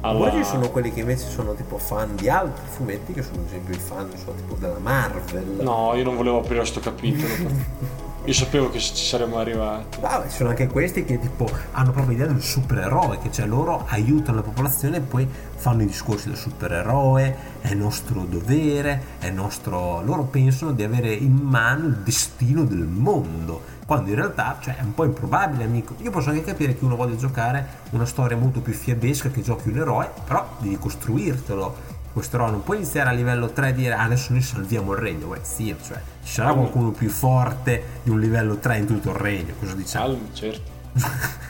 [0.00, 0.28] alla...
[0.30, 3.46] Poi ci sono quelli che invece sono tipo fan di altri fumetti, che sono ad
[3.46, 5.58] esempio i fan, so, tipo della Marvel.
[5.60, 8.06] No, io non volevo aprire sto capitolo.
[8.28, 9.98] io sapevo che ci saremmo arrivati.
[10.00, 13.86] Vabbè, ci sono anche questi che tipo hanno proprio l'idea del supereroe, che cioè loro
[13.88, 15.26] aiutano la popolazione e poi
[15.56, 20.02] fanno i discorsi del supereroe, è nostro dovere, è nostro...
[20.02, 24.82] loro pensano di avere in mano il destino del mondo, quando in realtà cioè, è
[24.82, 25.94] un po' improbabile, amico.
[26.02, 29.70] Io posso anche capire che uno voglia giocare una storia molto più fiabesca che giochi
[29.70, 31.87] un eroe, però devi costruirtelo.
[32.18, 34.98] Questo eroe non puoi iniziare a livello 3 e dire "Ah, adesso noi salviamo il
[34.98, 39.10] regno, Beh, sì, cioè ci sarà qualcuno più forte di un livello 3 in tutto
[39.10, 40.04] il regno, cosa diciamo?
[40.06, 40.70] Calmi, certo.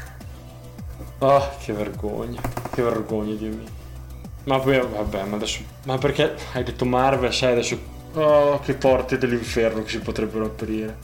[1.20, 2.38] Ah, che vergogna.
[2.70, 3.64] Che vergogna, Dio mio.
[4.44, 5.62] Ma poi, vabbè, ma adesso...
[5.84, 7.76] Ma perché hai detto Marvel, sai, adesso...
[8.12, 10.96] Oh, che porte dell'inferno che si potrebbero aprire.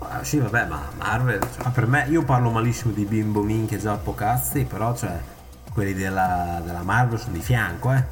[0.00, 4.64] Ah, sì, vabbè, ma Marvel, cioè, per me, io parlo malissimo di bimbo minchia giappocazzi,
[4.64, 5.16] però, cioè,
[5.76, 8.02] quelli della, della Marvel sono di fianco, eh.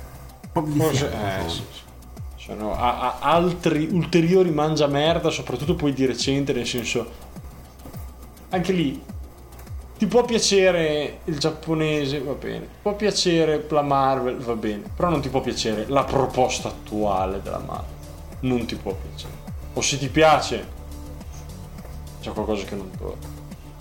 [0.52, 1.08] Proprio di Forse...
[1.08, 1.46] fianco.
[1.46, 1.52] Eh,
[2.36, 2.74] sono.
[2.76, 7.10] a- a- altri ulteriori mangia merda, soprattutto poi di recente, nel senso...
[8.50, 9.02] anche lì
[9.96, 12.68] ti può piacere il giapponese, va bene.
[12.82, 14.82] Può piacere la Marvel, va bene.
[14.94, 17.92] Però non ti può piacere la proposta attuale della Marvel.
[18.40, 19.32] Non ti può piacere.
[19.72, 20.66] O se ti piace,
[22.20, 23.33] c'è qualcosa che non torna.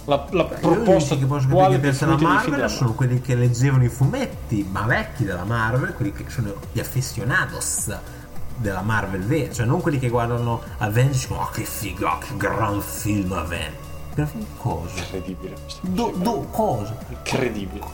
[0.05, 3.85] La, la Io proposta che posso capire che dei film Marvel sono quelli che leggevano
[3.85, 7.95] i fumetti, ma vecchi della Marvel, quelli che sono gli aficionados
[8.57, 12.35] della Marvel vera, cioè non quelli che guardano Avengers e dicono oh che figo, che
[12.37, 13.91] gran film Avengers.
[14.13, 14.97] Gran film cosa?
[14.97, 15.55] Incredibile.
[15.81, 16.23] Do, cosa.
[16.23, 16.97] do, cosa?
[17.09, 17.85] Incredibile.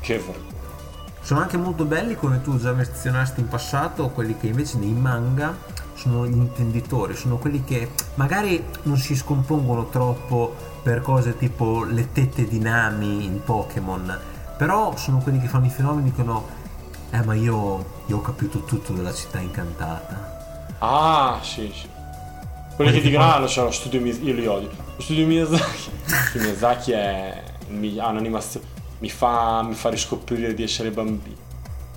[0.00, 0.56] Che vergogna.
[1.22, 5.56] Sono anche molto belli, come tu già menzionasti in passato, quelli che invece nei manga
[5.98, 12.12] sono gli intenditori, sono quelli che magari non si scompongono troppo per cose tipo le
[12.12, 14.18] tette di Nami in Pokémon,
[14.56, 16.46] però sono quelli che fanno i fenomeni e dicono
[17.10, 20.36] eh ma io, io ho capito tutto della città incantata.
[20.78, 21.88] Ah, sì, sì.
[22.76, 24.70] Quelli che che dicono, ah, lo so, lo studio Miyazaki, io li odio.
[24.94, 25.90] Lo studio Miyazaki.
[26.34, 28.66] Lo Miyazaki è mi- un'animazione.
[28.98, 31.36] Mi fa, mi fa riscoprire di essere bambino.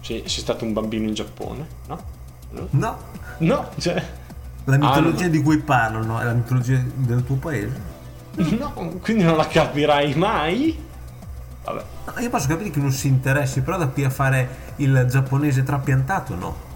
[0.02, 2.20] Sei, sei stato un bambino in Giappone, no?
[2.72, 2.97] No,
[3.39, 4.04] No, cioè.
[4.66, 5.30] la mitologia no.
[5.30, 7.89] di cui parlano è la mitologia del tuo paese.
[8.36, 8.72] No,
[9.02, 10.78] quindi non la capirai mai.
[11.64, 11.84] Vabbè.
[12.06, 15.64] No, io posso capire che non si interessi, però da qui a fare il giapponese
[15.64, 16.70] trapiantato no.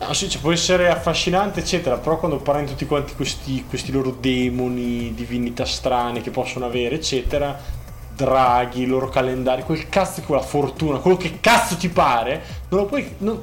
[0.00, 4.16] No, sì, cioè, può essere affascinante, eccetera, però quando parlano tutti quanti questi, questi loro
[4.18, 7.56] demoni, divinità strane che possono avere, eccetera,
[8.14, 12.80] draghi, i loro calendari, quel cazzo che la fortuna, quello che cazzo ti pare, non
[12.80, 13.14] lo puoi...
[13.18, 13.42] Non,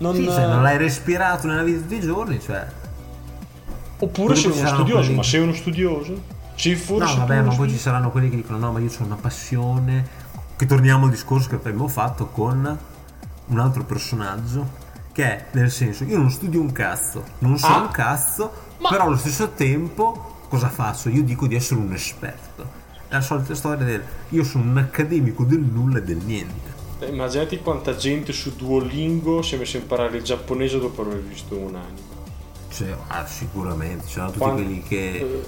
[0.00, 2.66] non, Sì, se non l'hai respirato nella vita di tutti i giorni, cioè...
[4.02, 6.22] Oppure sei uno studioso, quelli- ma sei uno studioso?
[6.54, 9.04] Sei forse No, vabbè, ma poi ci saranno quelli che dicono: no, ma io ho
[9.04, 10.18] una passione.
[10.56, 12.78] Che torniamo al discorso che abbiamo fatto con
[13.46, 14.88] un altro personaggio.
[15.12, 17.80] Che è nel senso, io non studio un cazzo, non so Ah.
[17.80, 21.08] un cazzo, Ma- però allo stesso tempo cosa faccio?
[21.08, 22.78] Io dico di essere un esperto.
[23.08, 26.69] È la solita storia del io sono un accademico del nulla e del niente.
[27.00, 31.20] Eh, Immaginati quanta gente su Duolingo si è messa a imparare il giapponese dopo aver
[31.20, 32.08] visto un anime.
[32.70, 35.10] Cioè, ah, sicuramente, c'erano tutti Quant- quelli che.
[35.18, 35.44] eh,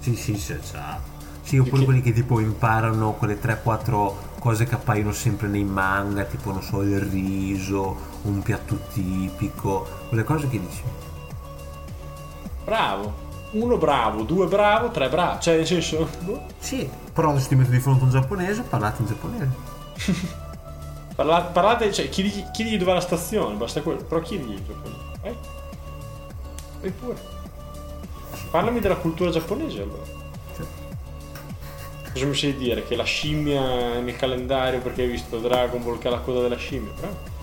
[0.00, 0.98] Sì, sì, c'è già.
[1.42, 6.22] Sì, oppure Che- quelli che tipo imparano quelle 3-4 cose che appaiono sempre nei manga,
[6.24, 10.82] tipo non so, il riso, un piatto tipico, quelle cose che dici.
[12.64, 13.24] Bravo.
[13.52, 15.38] Uno bravo, due bravo, tre bravo.
[15.40, 16.08] Cioè, nel senso...
[16.24, 16.42] boh.
[16.58, 19.48] Sì, però adesso ti metto di fronte a un giapponese, parlate in giapponese.
[21.16, 24.02] Parla- parlate, cioè, chiedi, chiedi dove è la stazione, basta quello.
[24.02, 25.02] Però chiedi il giapponese.
[25.22, 25.36] Vai.
[26.80, 27.16] Vai pure.
[28.50, 30.14] Parlami della cultura giapponese allora.
[32.12, 32.86] Cosa mi sai dire?
[32.86, 36.56] Che la scimmia nel calendario perché hai visto Dragon Ball che ha la coda della
[36.56, 36.92] scimmia?
[36.98, 37.34] Bravo.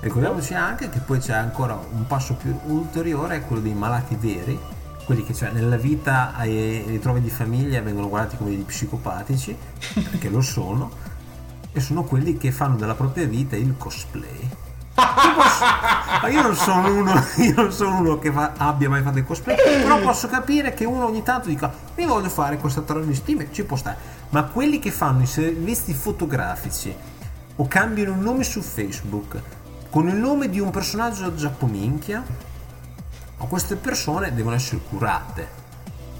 [0.00, 4.58] Ricordiamoci anche che poi c'è ancora un passo più ulteriore, è quello dei malati veri,
[5.04, 9.56] quelli che cioè nella vita ai ritrovi di famiglia vengono guardati come degli psicopatici,
[9.94, 10.90] perché lo sono,
[11.74, 14.48] e sono quelli che fanno della propria vita il cosplay.
[14.96, 15.64] Io posso-
[16.22, 19.24] ma io non sono uno, io non sono uno che fa- abbia mai fatto il
[19.26, 23.64] cosplay, però posso capire che uno ogni tanto dica mi voglio fare questa travestimento, ci
[23.64, 23.96] può stare.
[24.30, 26.94] Ma quelli che fanno i servizi fotografici
[27.56, 29.42] o cambiano il nome su Facebook
[29.90, 32.24] con il nome di un personaggio giappominchia,
[33.46, 35.62] queste persone devono essere curate.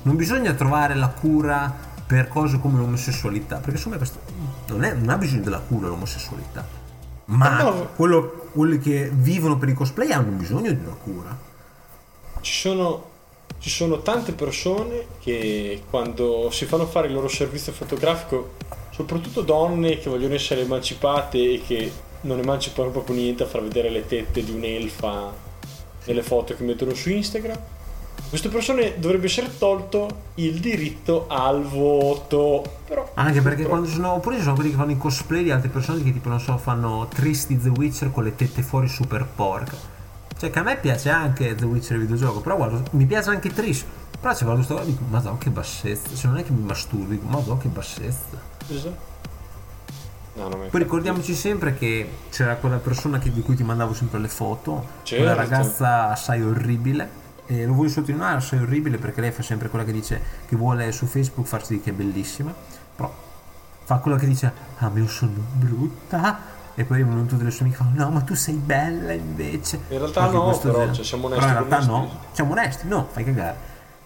[0.02, 1.74] Non bisogna trovare la cura
[2.06, 5.88] per cose come l'omosessualità, perché secondo me questo non, è- non ha bisogno della cura
[5.88, 6.66] l'omosessualità.
[7.26, 7.88] Ma Ma no.
[7.96, 11.36] quello- quelli che vivono per i cosplay hanno bisogno di una cura.
[12.40, 13.10] Ci sono,
[13.58, 18.54] ci sono tante persone che quando si fanno fare il loro servizio fotografico,
[18.90, 21.90] soprattutto donne che vogliono essere emancipate e che
[22.22, 25.32] non emancipano proprio niente a far vedere le tette di un'elfa
[26.04, 27.58] nelle foto che mettono su Instagram,
[28.28, 32.62] queste persone dovrebbe essere tolto il diritto al voto.
[32.86, 35.50] Però, Anche perché quando ci sono, oppure ci sono quelli che fanno i cosplay di
[35.50, 39.24] altre persone che tipo non so fanno tristi The Witcher con le tette fuori super
[39.26, 39.76] porca.
[40.36, 43.50] Cioè che a me piace anche The Witcher il videogioco, però guarda, mi piace anche
[43.52, 43.84] Trish.
[44.20, 47.16] Però se guardo sto e dico, madonna che bassezza, cioè non è che mi masturbi,
[47.16, 48.40] dico, madonna che bassezza.
[48.68, 49.12] Esatto.
[50.36, 54.26] No, Poi ricordiamoci sempre che c'era quella persona che- di cui ti mandavo sempre le
[54.26, 55.22] foto, Certo.
[55.24, 57.22] quella ragazza assai orribile.
[57.46, 60.90] E lo voglio sottolineare, assai orribile perché lei fa sempre quella che dice che vuole
[60.92, 62.54] su Facebook farsi dire che è bellissima,
[62.96, 63.12] però
[63.84, 67.66] fa quella che dice ah ma io sono brutta e poi vengono tutte le sue
[67.66, 69.80] amiche fanno no ma tu sei bella invece.
[69.88, 72.88] In realtà Perché no, però, cioè, siamo Però onesti in con realtà no, siamo onesti,
[72.88, 73.56] no, fai cagare.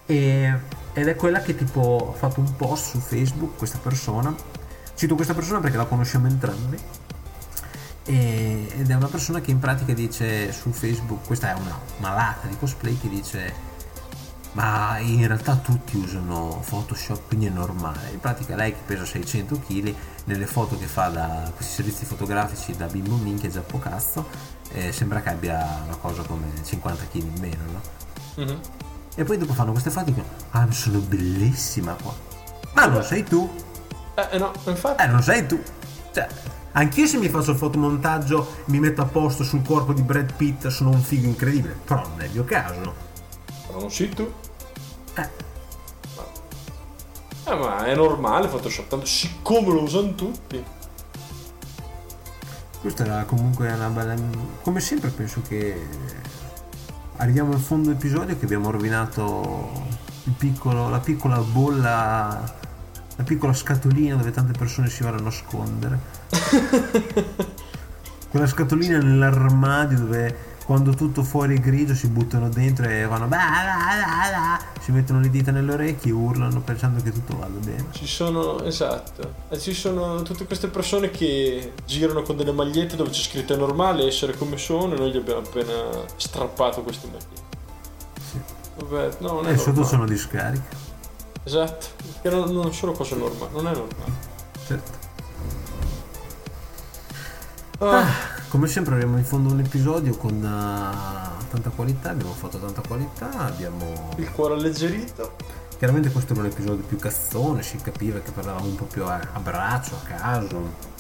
[0.07, 0.59] E-
[0.93, 4.35] ed è quella che tipo ha fatto un post su Facebook, questa persona.
[4.95, 6.77] Cito questa persona perché la conosciamo entrambi.
[8.13, 12.47] E- ed è una persona che in pratica dice su Facebook, questa è una malata
[12.47, 13.67] di cosplay che dice
[14.53, 18.11] Ma in realtà tutti usano Photoshop, quindi è normale.
[18.13, 19.95] In pratica lei che pesa 600 kg,
[20.25, 24.27] nelle foto che fa da questi servizi fotografici da bimbo minchia e zappocazzo,
[24.73, 27.81] eh, sembra che abbia una cosa come 50 kg in meno, no?
[28.43, 28.61] Mhm.
[29.17, 32.15] E poi dopo fanno queste foto e dicono, ah, sono bellissima qua.
[32.73, 33.49] Ma non sei tu,
[34.15, 35.03] Eh, eh, no, infatti.
[35.03, 35.63] eh, non sei tu.
[36.13, 36.27] Cioè,
[36.79, 40.67] anch'io se mi faccio il fotomontaggio, mi metto a posto sul corpo di Brad Pitt,
[40.69, 41.77] sono un figo incredibile.
[41.85, 42.95] Però non è il mio caso.
[43.67, 44.31] Però non sei tu.
[45.15, 45.29] Eh,
[47.45, 50.63] Eh, ma è normale Photoshop, tanto siccome lo usano tutti.
[52.81, 54.15] questa era comunque una bella...
[54.63, 55.87] Come sempre penso che
[57.17, 59.71] arriviamo in fondo episodio che abbiamo rovinato
[60.25, 62.58] il piccolo, la piccola bolla,
[63.19, 65.99] la piccola scatolina dove tante persone si vanno a nascondere.
[68.31, 73.37] Quella scatolina nell'armadio dove quando tutto fuori è grigio si buttano dentro e vanno bah,
[73.39, 77.87] bah, bah, si mettono le dita nelle orecchie, urlano pensando che tutto vada bene.
[77.91, 79.33] Ci sono, esatto.
[79.49, 83.57] E ci sono tutte queste persone che girano con delle magliette dove c'è scritto è
[83.57, 85.73] normale essere come sono e noi gli abbiamo appena
[86.17, 87.57] strappato queste magliette.
[88.31, 88.39] Sì.
[88.77, 89.89] Vabbè, no, non è E sotto normale.
[89.89, 90.87] sono discariche.
[91.45, 94.13] Esatto, perché non, non sono cose normali, non è normale.
[94.67, 95.07] Certo.
[97.81, 98.07] Ah,
[98.49, 103.31] Come sempre abbiamo in fondo un episodio con eh, tanta qualità, abbiamo fatto tanta qualità,
[103.41, 104.15] abbiamo...
[104.17, 105.37] il cuore alleggerito.
[105.77, 109.21] Chiaramente questo era un episodio più cazzone, si capiva che parlavamo un po' più a,
[109.33, 110.97] a braccio, a caso.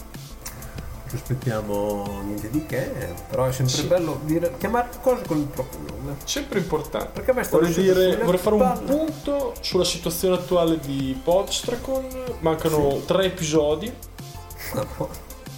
[1.08, 2.90] Ci aspettiamo niente di che,
[3.30, 3.86] però è sempre Sì.
[3.86, 6.16] bello dire, chiamare cose con il proprio nome.
[6.24, 7.08] Sempre importante.
[7.14, 12.06] Perché a me Vorrei, dire, vorrei fare un punto sulla situazione attuale di Podstracon.
[12.40, 13.90] Mancano tre episodi.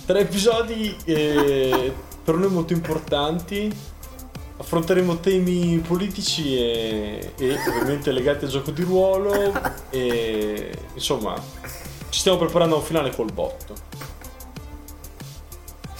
[0.06, 1.92] Tre episodi eh,
[2.22, 3.72] per noi molto importanti.
[4.56, 9.52] Affronteremo temi politici e, e ovviamente legati al gioco di ruolo.
[9.90, 11.34] E insomma,
[12.08, 13.74] ci stiamo preparando a un finale col botto.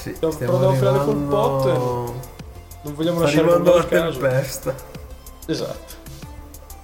[0.01, 1.73] Sì, Stiamo provando a col bot e
[2.83, 4.19] Non vogliamo lasciare al caso.
[4.19, 4.75] tempesta.
[5.47, 5.95] Esatto.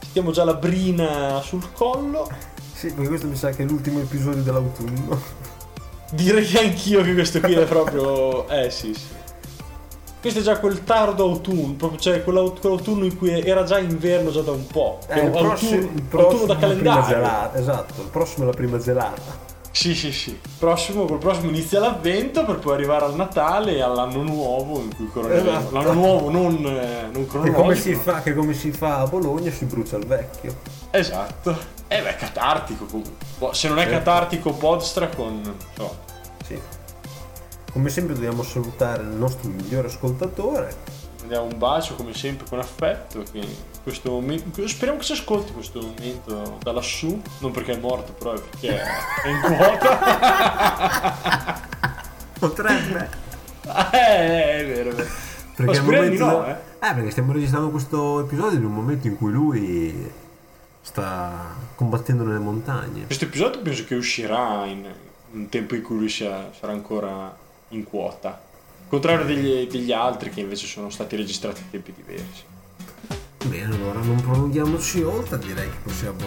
[0.08, 2.28] Stiamo già la brina sul collo.
[2.74, 5.18] Sì, perché questo mi sa che è l'ultimo episodio dell'autunno.
[6.12, 8.46] Direi anch'io che questo qui è proprio.
[8.48, 9.14] Eh sì, sì.
[10.20, 14.30] Questo è già quel tardo autunno, proprio, cioè quell'aut- quell'autunno in cui era già inverno
[14.30, 14.98] già da un po'.
[15.08, 17.06] Eh, È il un autunno, prossimo, il autunno prossimo da la prima calendario.
[17.14, 19.22] gelata, esatto, il prossimo è la prima gelata.
[19.76, 20.40] Sì, sì, sì.
[20.58, 25.06] Prossimo, col prossimo inizia l'avvento per poi arrivare al Natale e all'anno nuovo in cui
[25.10, 25.50] coroneremo.
[25.50, 25.74] Esatto.
[25.74, 29.50] L'anno nuovo non, eh, non Che come, si fa, che come si fa a Bologna
[29.50, 30.56] si brucia il vecchio.
[30.90, 31.54] Esatto.
[31.88, 33.12] Eh beh, catartico comunque.
[33.36, 33.98] Boh, Se non è Certo.
[33.98, 35.54] catartico Podstra con...
[35.76, 35.98] so.
[36.46, 36.58] Sì.
[37.70, 40.74] Come sempre dobbiamo salutare il nostro migliore ascoltatore.
[41.26, 43.22] Diamo un bacio come sempre con affetto.
[43.30, 43.46] Che
[43.86, 47.22] questo momento, speriamo che si ascolti questo momento da lassù.
[47.38, 50.00] Non perché è morto, però è perché è in quota.
[52.36, 53.08] Potrebbe.
[53.92, 55.08] eh, è vero, è vero.
[55.72, 56.56] Di momento- no, eh.
[56.80, 60.12] Eh, perché stiamo registrando questo episodio in un momento in cui lui
[60.80, 63.06] sta combattendo nelle montagne.
[63.06, 64.84] Questo episodio penso che uscirà in
[65.30, 67.32] un tempo in cui lui sia- sarà ancora
[67.68, 68.42] in quota.
[68.88, 72.54] Contrario degli, degli altri che invece sono stati registrati in tempi diversi.
[73.48, 76.18] Bene, allora non prolunghiamoci oltre, direi che possiamo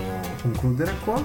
[0.42, 1.22] concludere qua.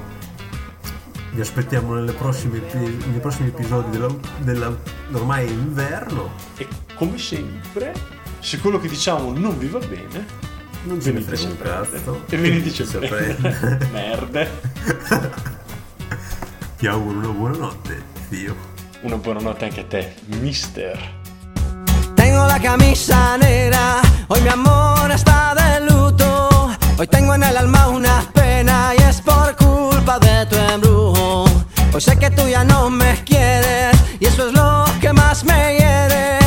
[1.33, 4.77] Vi aspettiamo nelle prossime nei prossimi episodi della, della
[5.13, 6.31] ormai inverno.
[6.57, 7.93] E come sempre,
[8.41, 10.27] se quello che diciamo non vi va bene,
[10.85, 11.69] Non ce ne frega un sempre.
[11.69, 12.23] cazzo.
[12.29, 13.09] E veniteci a prende.
[13.09, 13.89] prendere.
[13.93, 14.51] Merde.
[16.77, 18.73] Ti auguro una buona notte, zio.
[19.03, 21.23] Una buonanotte anche a te, mister.
[22.49, 26.71] La camisa negra, hoy mi amor está de luto.
[26.99, 31.45] Hoy tengo en el alma una pena y es por culpa de tu embrujo.
[31.93, 35.79] Hoy sé que tú ya no me quieres y eso es lo que más me
[35.79, 36.39] hiere.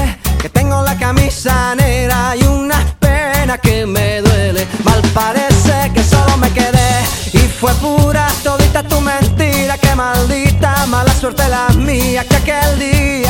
[0.42, 4.66] Que tengo la camisa negra y una pena que me duele.
[4.84, 6.92] Mal parece que solo me quedé
[7.34, 9.78] y fue pura todita tu mentira.
[9.78, 13.27] Que maldita mala suerte la mía que aquel día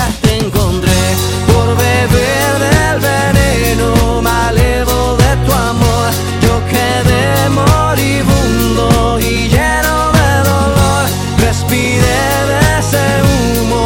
[0.48, 1.02] encontré
[1.48, 6.10] por beber del veneno malevo de tu amor.
[6.46, 11.04] Yo quedé moribundo y lleno de dolor.
[11.48, 13.84] Respiré de ese humo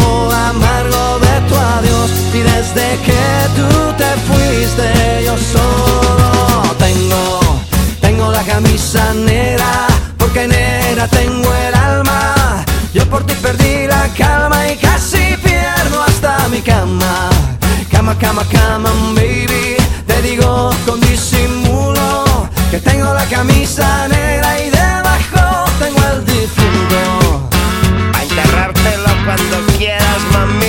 [0.50, 3.24] amargo de tu adiós y desde que
[3.58, 3.70] tú
[4.02, 7.24] te fuiste yo solo tengo,
[8.02, 9.88] tengo la camisa negra
[10.18, 12.64] porque negra tengo el alma.
[12.94, 15.21] Yo por ti perdí la calma y casi
[16.64, 17.30] cama,
[17.92, 19.78] cama, cama, cama, baby.
[20.06, 22.26] Te digo con disimulo
[22.70, 27.50] que tengo la camisa negra y debajo tengo el difunto.
[28.14, 30.61] A enterrártelo cuando quieras, mami.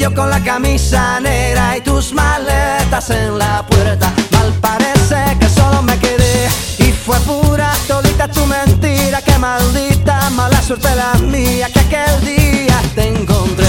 [0.00, 5.82] Yo con la camisa negra y tus maletas en la puerta, mal parece que solo
[5.82, 6.48] me quedé
[6.78, 12.80] y fue pura todita tu mentira, que maldita mala suerte la mía que aquel día
[12.94, 13.59] te encontré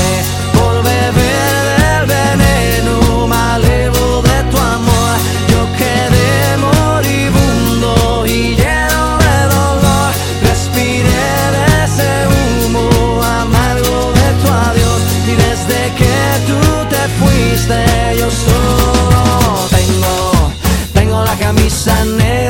[18.17, 20.51] yo solo oh, tengo,
[20.93, 22.40] tengo la camisa negra.